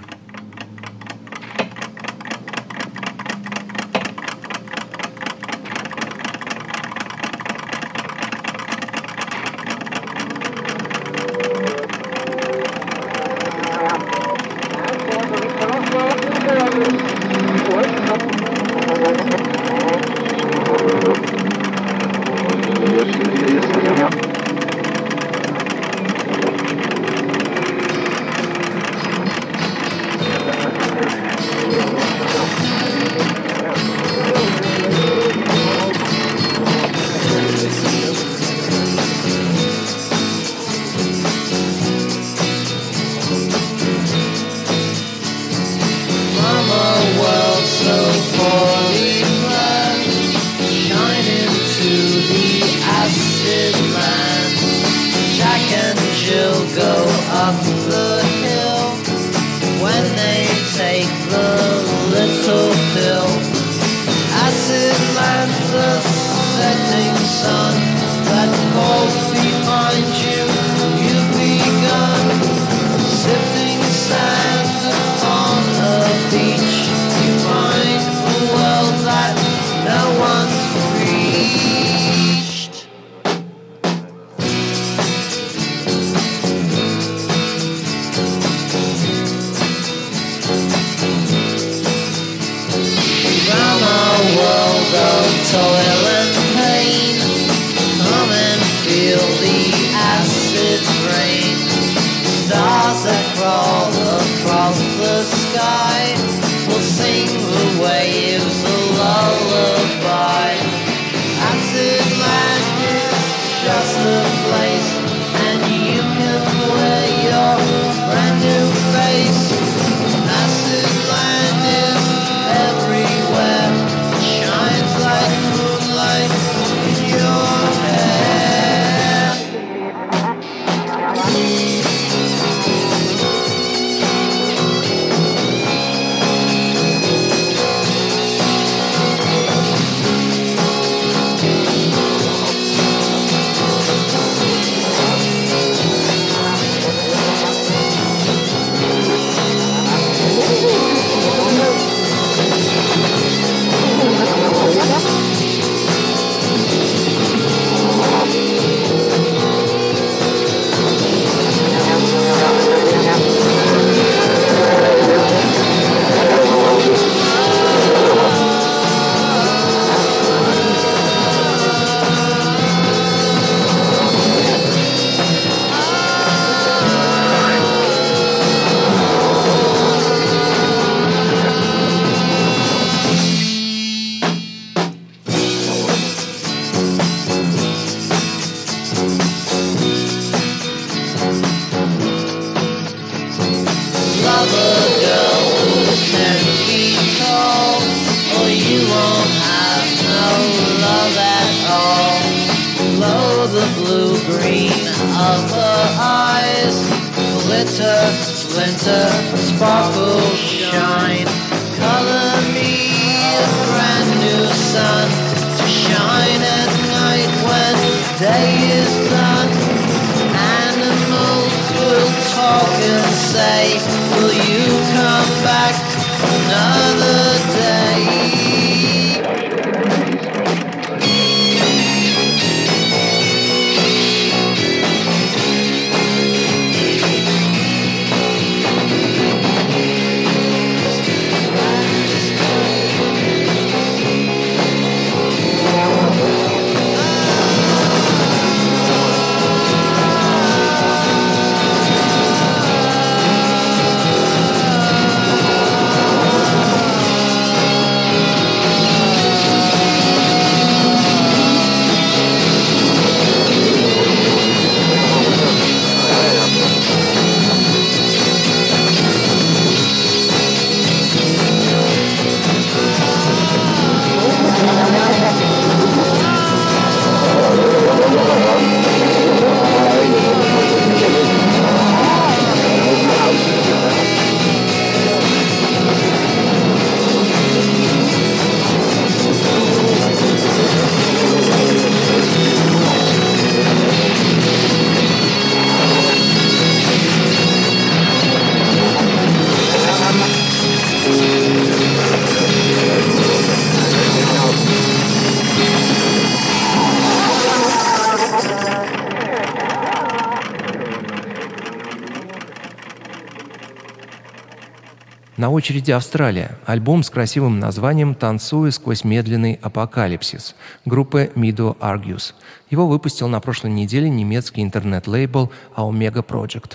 [315.49, 316.59] на очереди Австралия.
[316.67, 320.55] Альбом с красивым названием «Танцуя сквозь медленный апокалипсис»
[320.85, 322.33] группы Mido Argus.
[322.69, 326.73] Его выпустил на прошлой неделе немецкий интернет-лейбл Omega Project.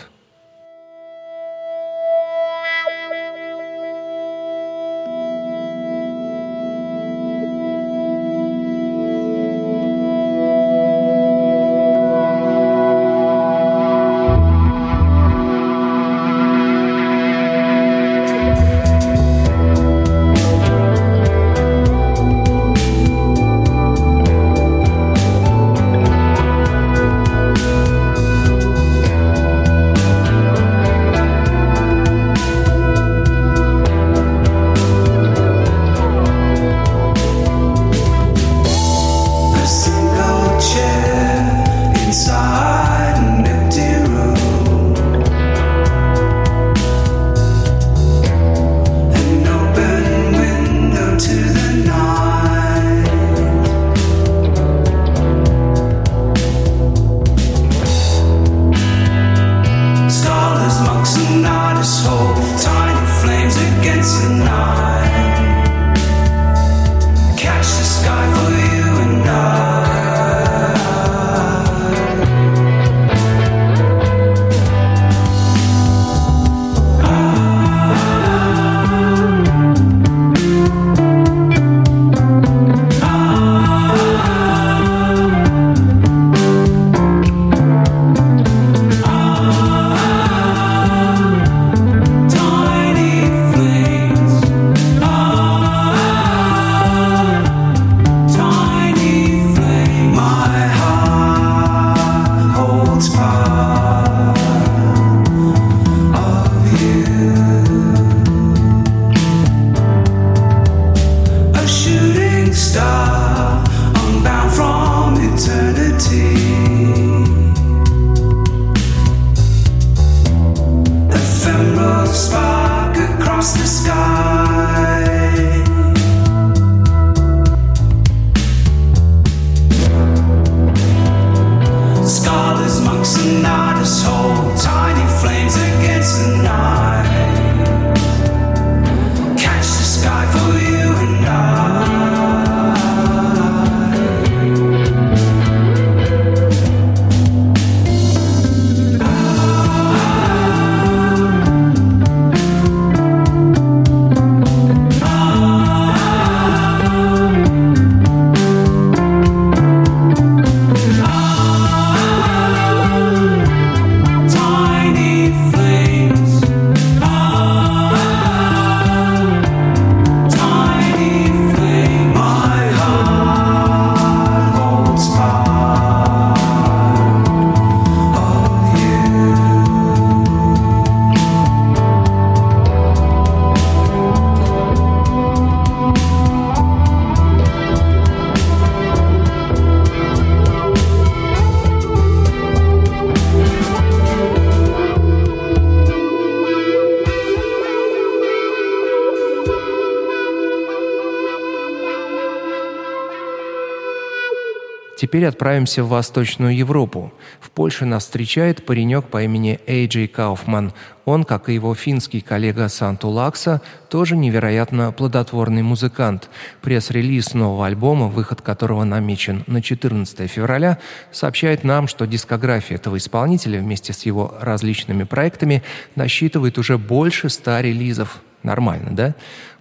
[205.15, 207.13] Теперь отправимся в Восточную Европу.
[207.39, 210.73] В Польше нас встречает паренек по имени Эйджей Кауфман.
[211.05, 216.29] Он, как и его финский коллега Санту Лакса, тоже невероятно плодотворный музыкант.
[216.63, 220.79] Пресс-релиз нового альбома, выход которого намечен на 14 февраля,
[221.13, 225.63] сообщает нам, что дискография этого исполнителя вместе с его различными проектами
[225.95, 228.21] насчитывает уже больше ста релизов.
[228.43, 229.15] Нормально, да?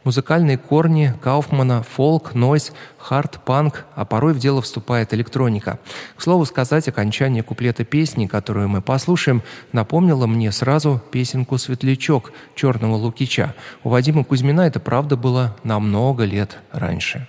[0.03, 2.73] Музыкальные корни Кауфмана, фолк, нойз,
[3.03, 5.79] хард, панк, а порой в дело вступает электроника.
[6.15, 9.43] К слову сказать, окончание куплета песни, которую мы послушаем,
[9.73, 13.53] напомнило мне сразу песенку «Светлячок» Черного Лукича.
[13.83, 17.27] У Вадима Кузьмина это правда было намного лет раньше.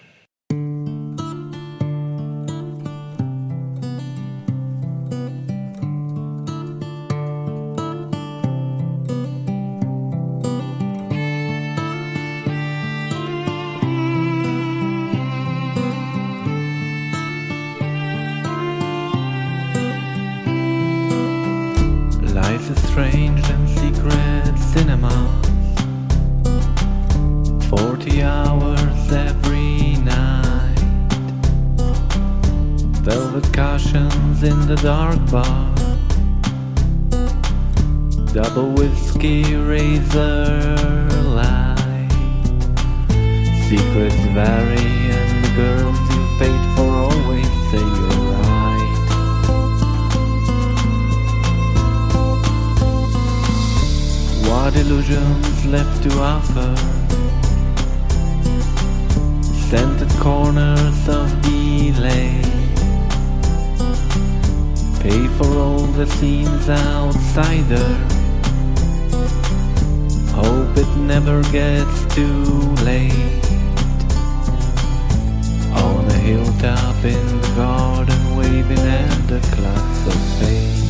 [34.44, 35.74] in the dark bar.
[38.32, 41.08] Double whiskey razor
[41.40, 42.10] light.
[43.68, 48.94] Secrets vary, and the girls you paid for always say you're right.
[54.48, 56.76] What illusions left to offer?
[59.68, 62.63] Scented corners of delay
[65.05, 67.89] Pay for all that seems outsider.
[70.32, 72.43] Hope it never gets too
[72.86, 73.44] late.
[75.74, 80.84] On a hilltop in the garden, waving at the clouds of fate.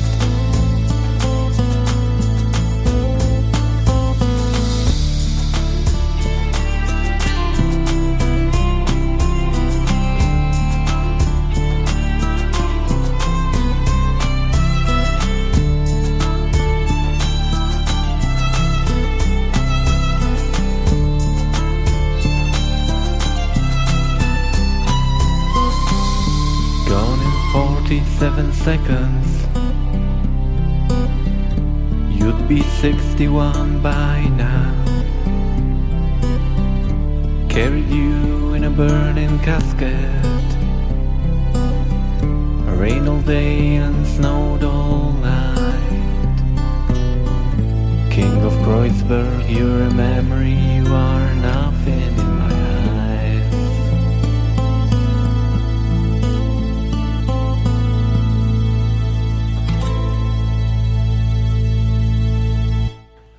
[28.00, 29.28] 57 seconds.
[32.10, 34.74] You'd be 61 by now.
[37.48, 40.24] Carried you in a burning casket.
[42.80, 45.88] Rain all day and snowed all night.
[48.10, 51.63] King of Kreuzberg, you're a memory you are now.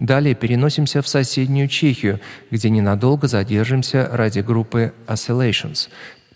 [0.06, 2.20] Далее переносимся в соседнюю Чехию,
[2.52, 5.90] где ненадолго задержимся ради группы Oscillations.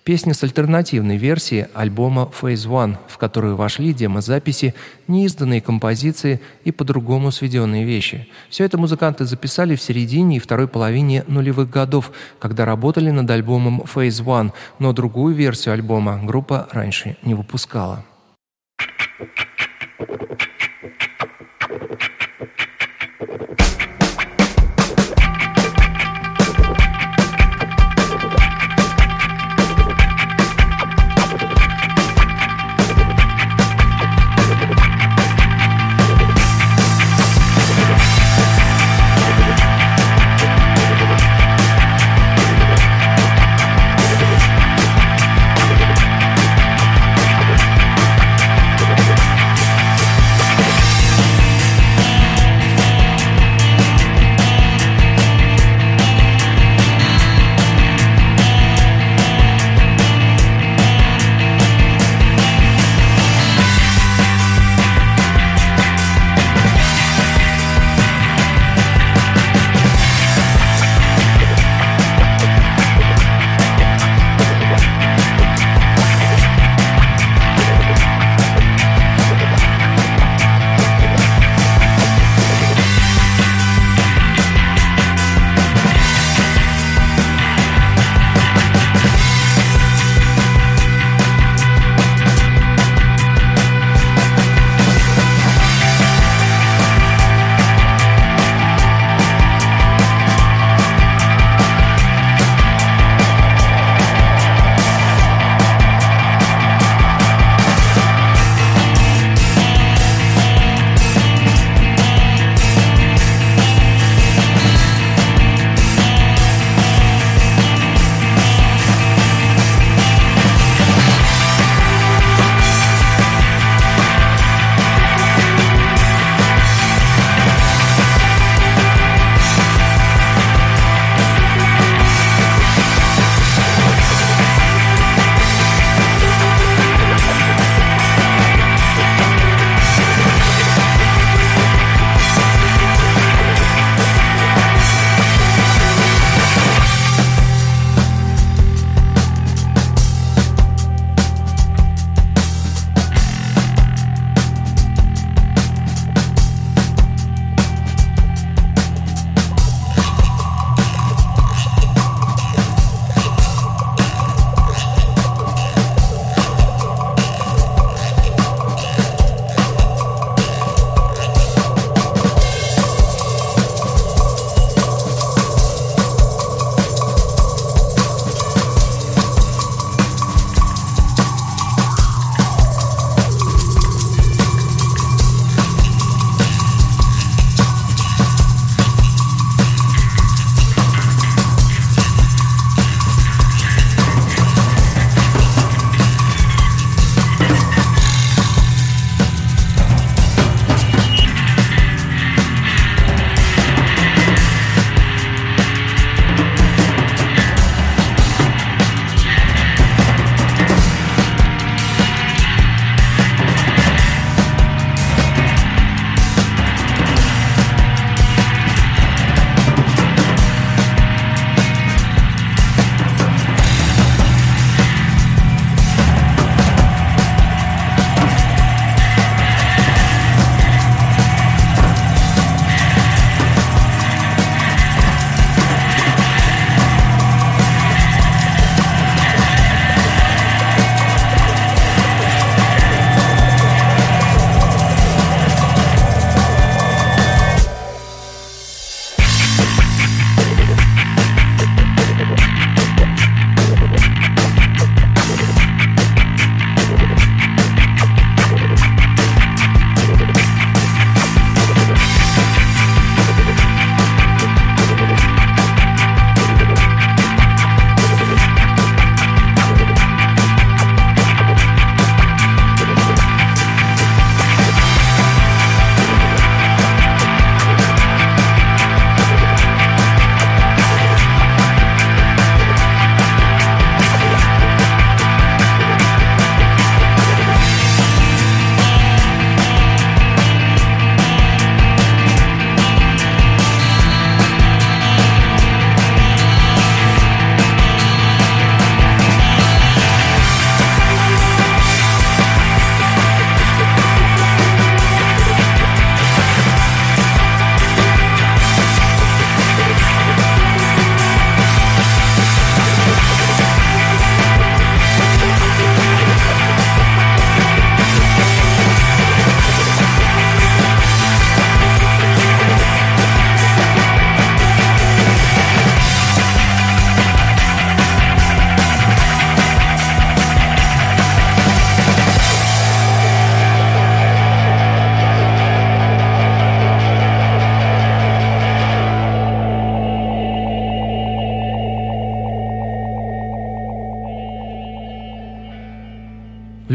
[0.04, 4.74] Песня с альтернативной версией альбома Phase One, в которую вошли демозаписи,
[5.08, 8.28] неизданные композиции и по-другому сведенные вещи.
[8.50, 13.82] Все это музыканты записали в середине и второй половине нулевых годов, когда работали над альбомом
[13.82, 18.04] Phase One, но другую версию альбома группа раньше не выпускала.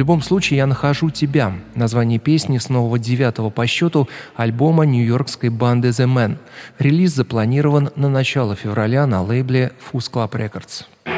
[0.05, 1.55] любом случае я нахожу тебя.
[1.74, 4.06] Название песни с нового девятого по счету
[4.36, 6.36] альбома нью-йоркской банды The Man.
[6.78, 11.14] Релиз запланирован на начало февраля на лейбле Fuse Club Records.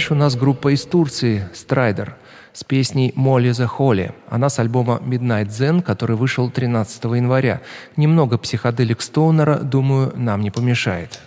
[0.00, 2.16] Дальше у нас группа из Турции «Страйдер»
[2.54, 4.14] с песней «Молли за Холли».
[4.30, 7.60] Она с альбома «Midnight Zen», который вышел 13 января.
[7.96, 11.19] Немного психоделик Стоунера, думаю, нам не помешает.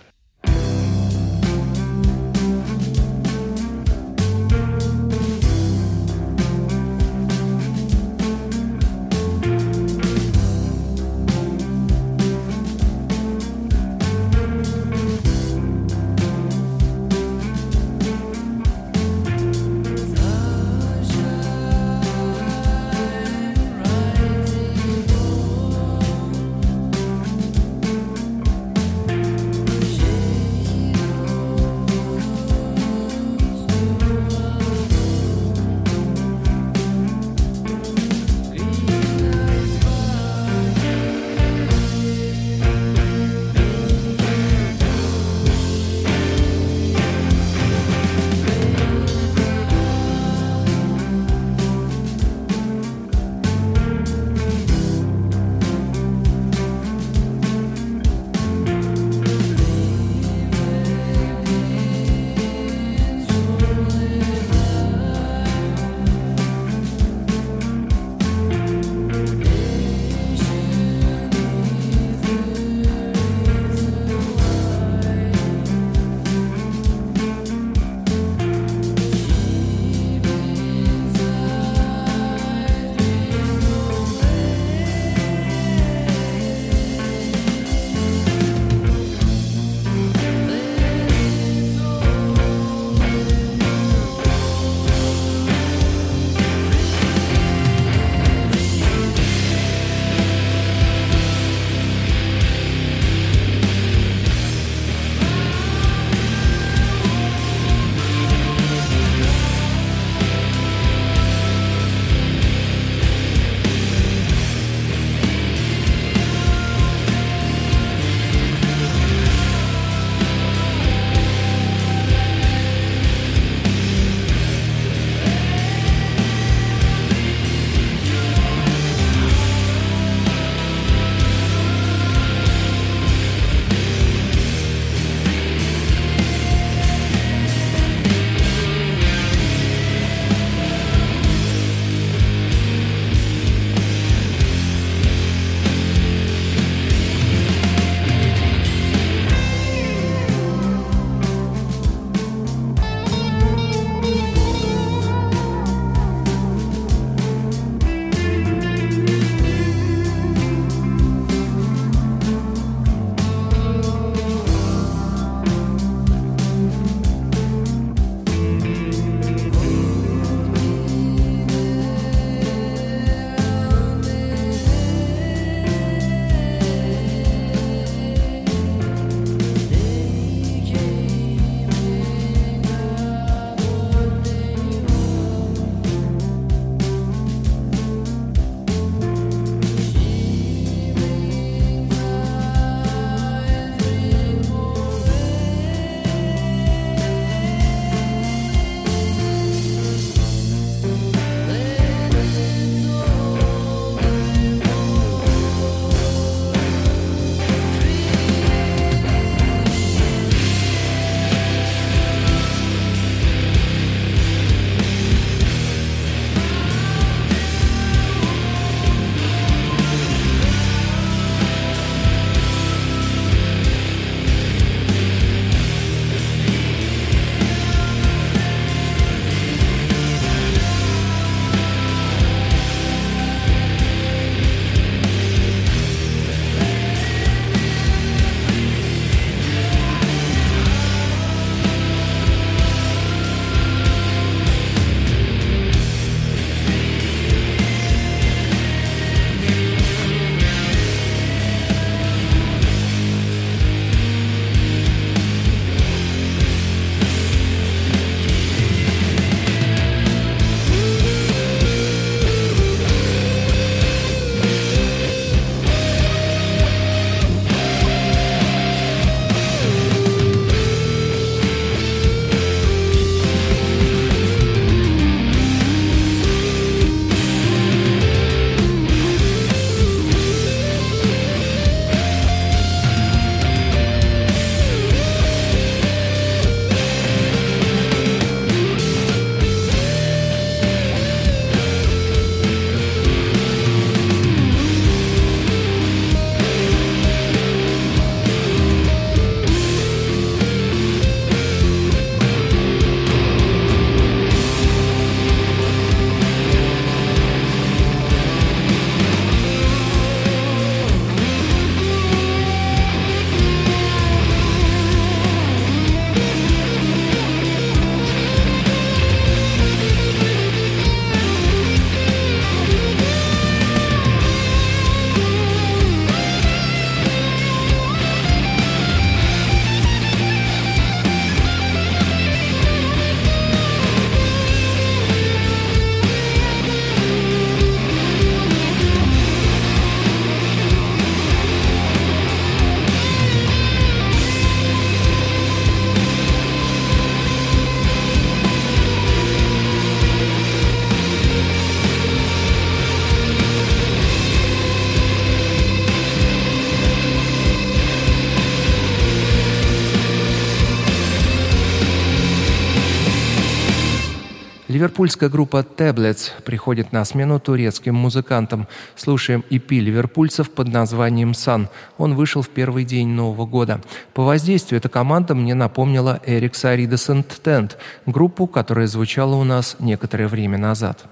[364.94, 368.68] Ливерпульская группа Tablets приходит на смену турецким музыкантам.
[368.94, 371.66] Слушаем EP ливерпульцев под названием «Sun».
[371.98, 373.80] Он вышел в первый день Нового года.
[374.12, 377.76] По воздействию эта команда мне напомнила Эрик Саридесен Тент,
[378.06, 381.06] группу, которая звучала у нас некоторое время назад.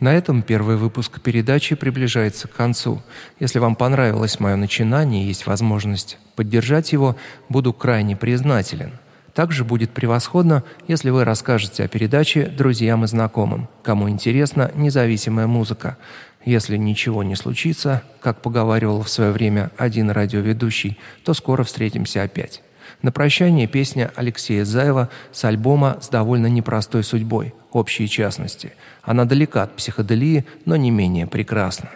[0.00, 3.02] На этом первый выпуск передачи приближается к концу.
[3.40, 7.16] Если вам понравилось мое начинание и есть возможность поддержать его,
[7.48, 8.92] буду крайне признателен.
[9.34, 15.96] Также будет превосходно, если вы расскажете о передаче друзьям и знакомым, кому интересна независимая музыка.
[16.44, 22.62] Если ничего не случится, как поговаривал в свое время один радиоведущий, то скоро встретимся опять.
[23.02, 28.72] На прощание песня Алексея Заева с альбома с довольно непростой судьбой «Общие частности».
[29.02, 31.90] Она далека от психоделии, но не менее прекрасна.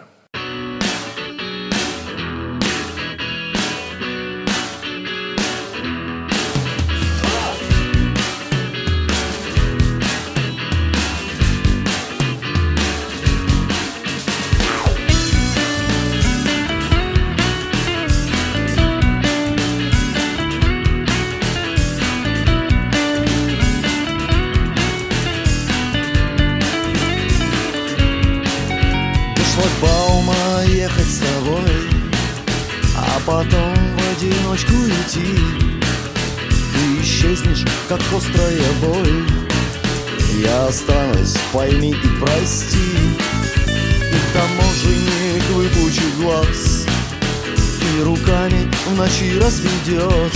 [49.03, 50.33] Ночи разведет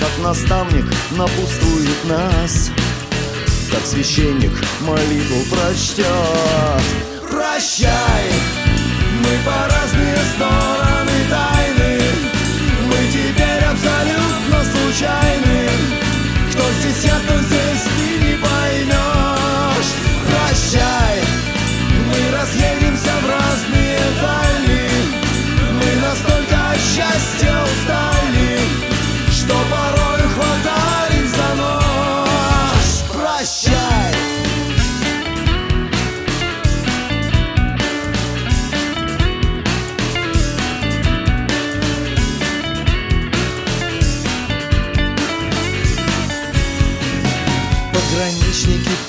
[0.00, 2.70] Как наставник напутствует нас
[3.70, 6.06] как священник молитву прочтет
[7.30, 8.24] Прощай,
[9.20, 12.00] мы по разные стороны тайны
[12.86, 15.68] Мы теперь абсолютно случайны.
[16.52, 17.43] Кто здесь я, кто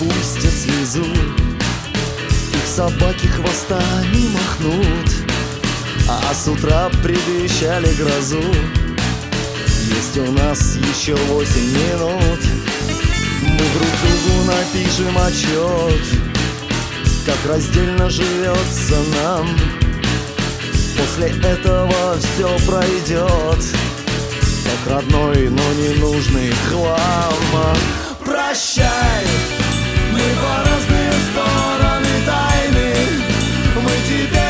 [0.05, 5.09] пустят слезу Их собаки хвостами махнут.
[6.07, 8.41] А с утра предвещали грозу.
[9.87, 12.39] Есть у нас еще восемь минут.
[13.41, 16.19] Мы друг другу напишем отчет
[17.25, 19.49] Как раздельно живется нам.
[20.97, 23.65] После этого все пройдет
[24.63, 27.75] Как родной, но не нужный хлам.
[28.23, 29.25] Прощай,
[30.41, 32.93] по разные стороны тайны.
[33.75, 34.44] Мы теперь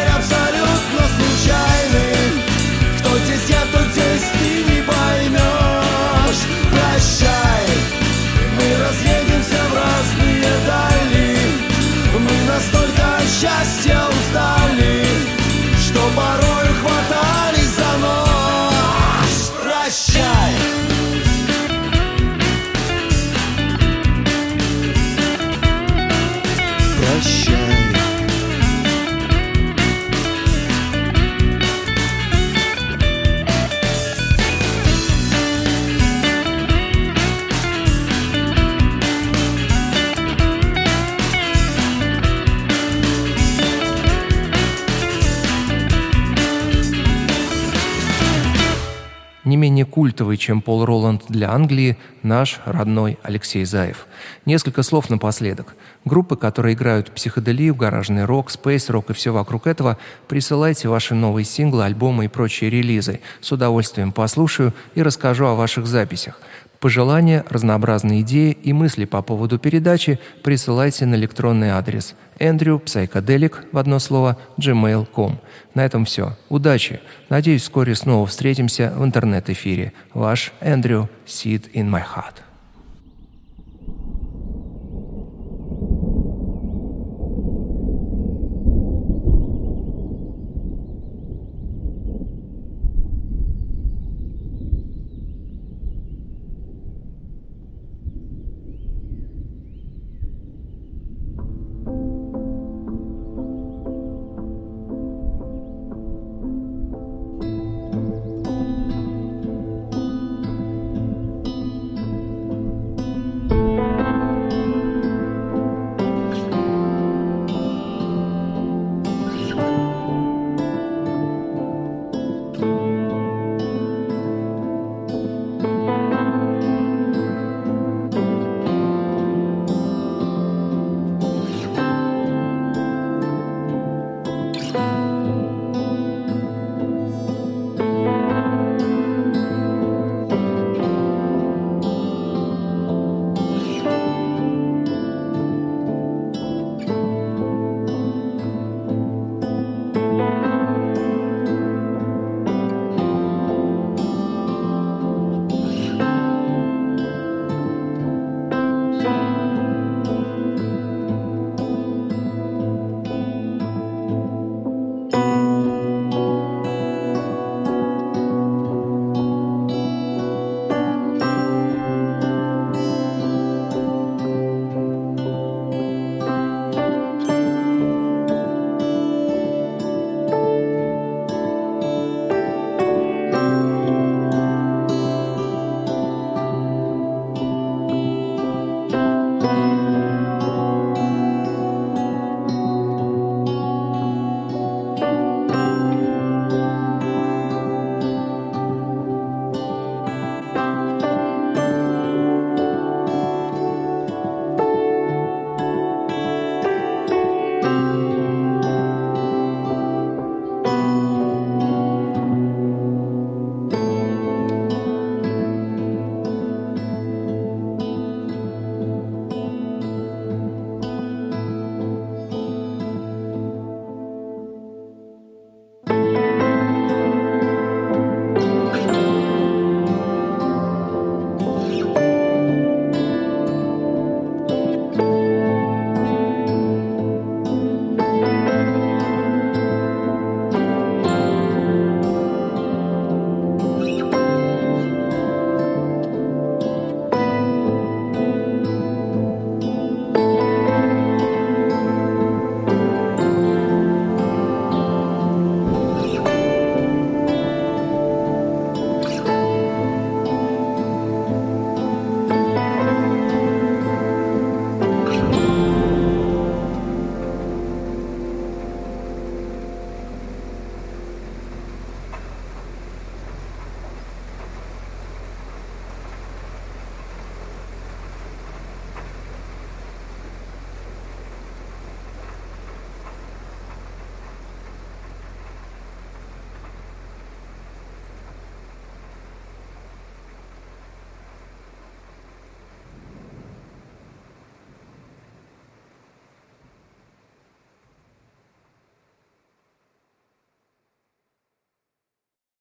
[49.76, 54.08] менее культовый, чем Пол Роланд для Англии, наш родной Алексей Заев.
[54.46, 55.76] Несколько слов напоследок.
[56.06, 59.98] Группы, которые играют психоделию, гаражный рок, спейс-рок и все вокруг этого,
[60.30, 63.20] присылайте ваши новые синглы, альбомы и прочие релизы.
[63.42, 66.40] С удовольствием послушаю и расскажу о ваших записях.
[66.86, 73.80] Пожелания, разнообразные идеи и мысли по поводу передачи присылайте на электронный адрес Andrew Psychedelic в
[73.80, 75.40] одно слово gmail.com.
[75.74, 76.38] На этом все.
[76.48, 77.00] Удачи.
[77.30, 79.94] Надеюсь, вскоре снова встретимся в интернет-эфире.
[80.14, 82.45] Ваш Эндрю Seed in my heart.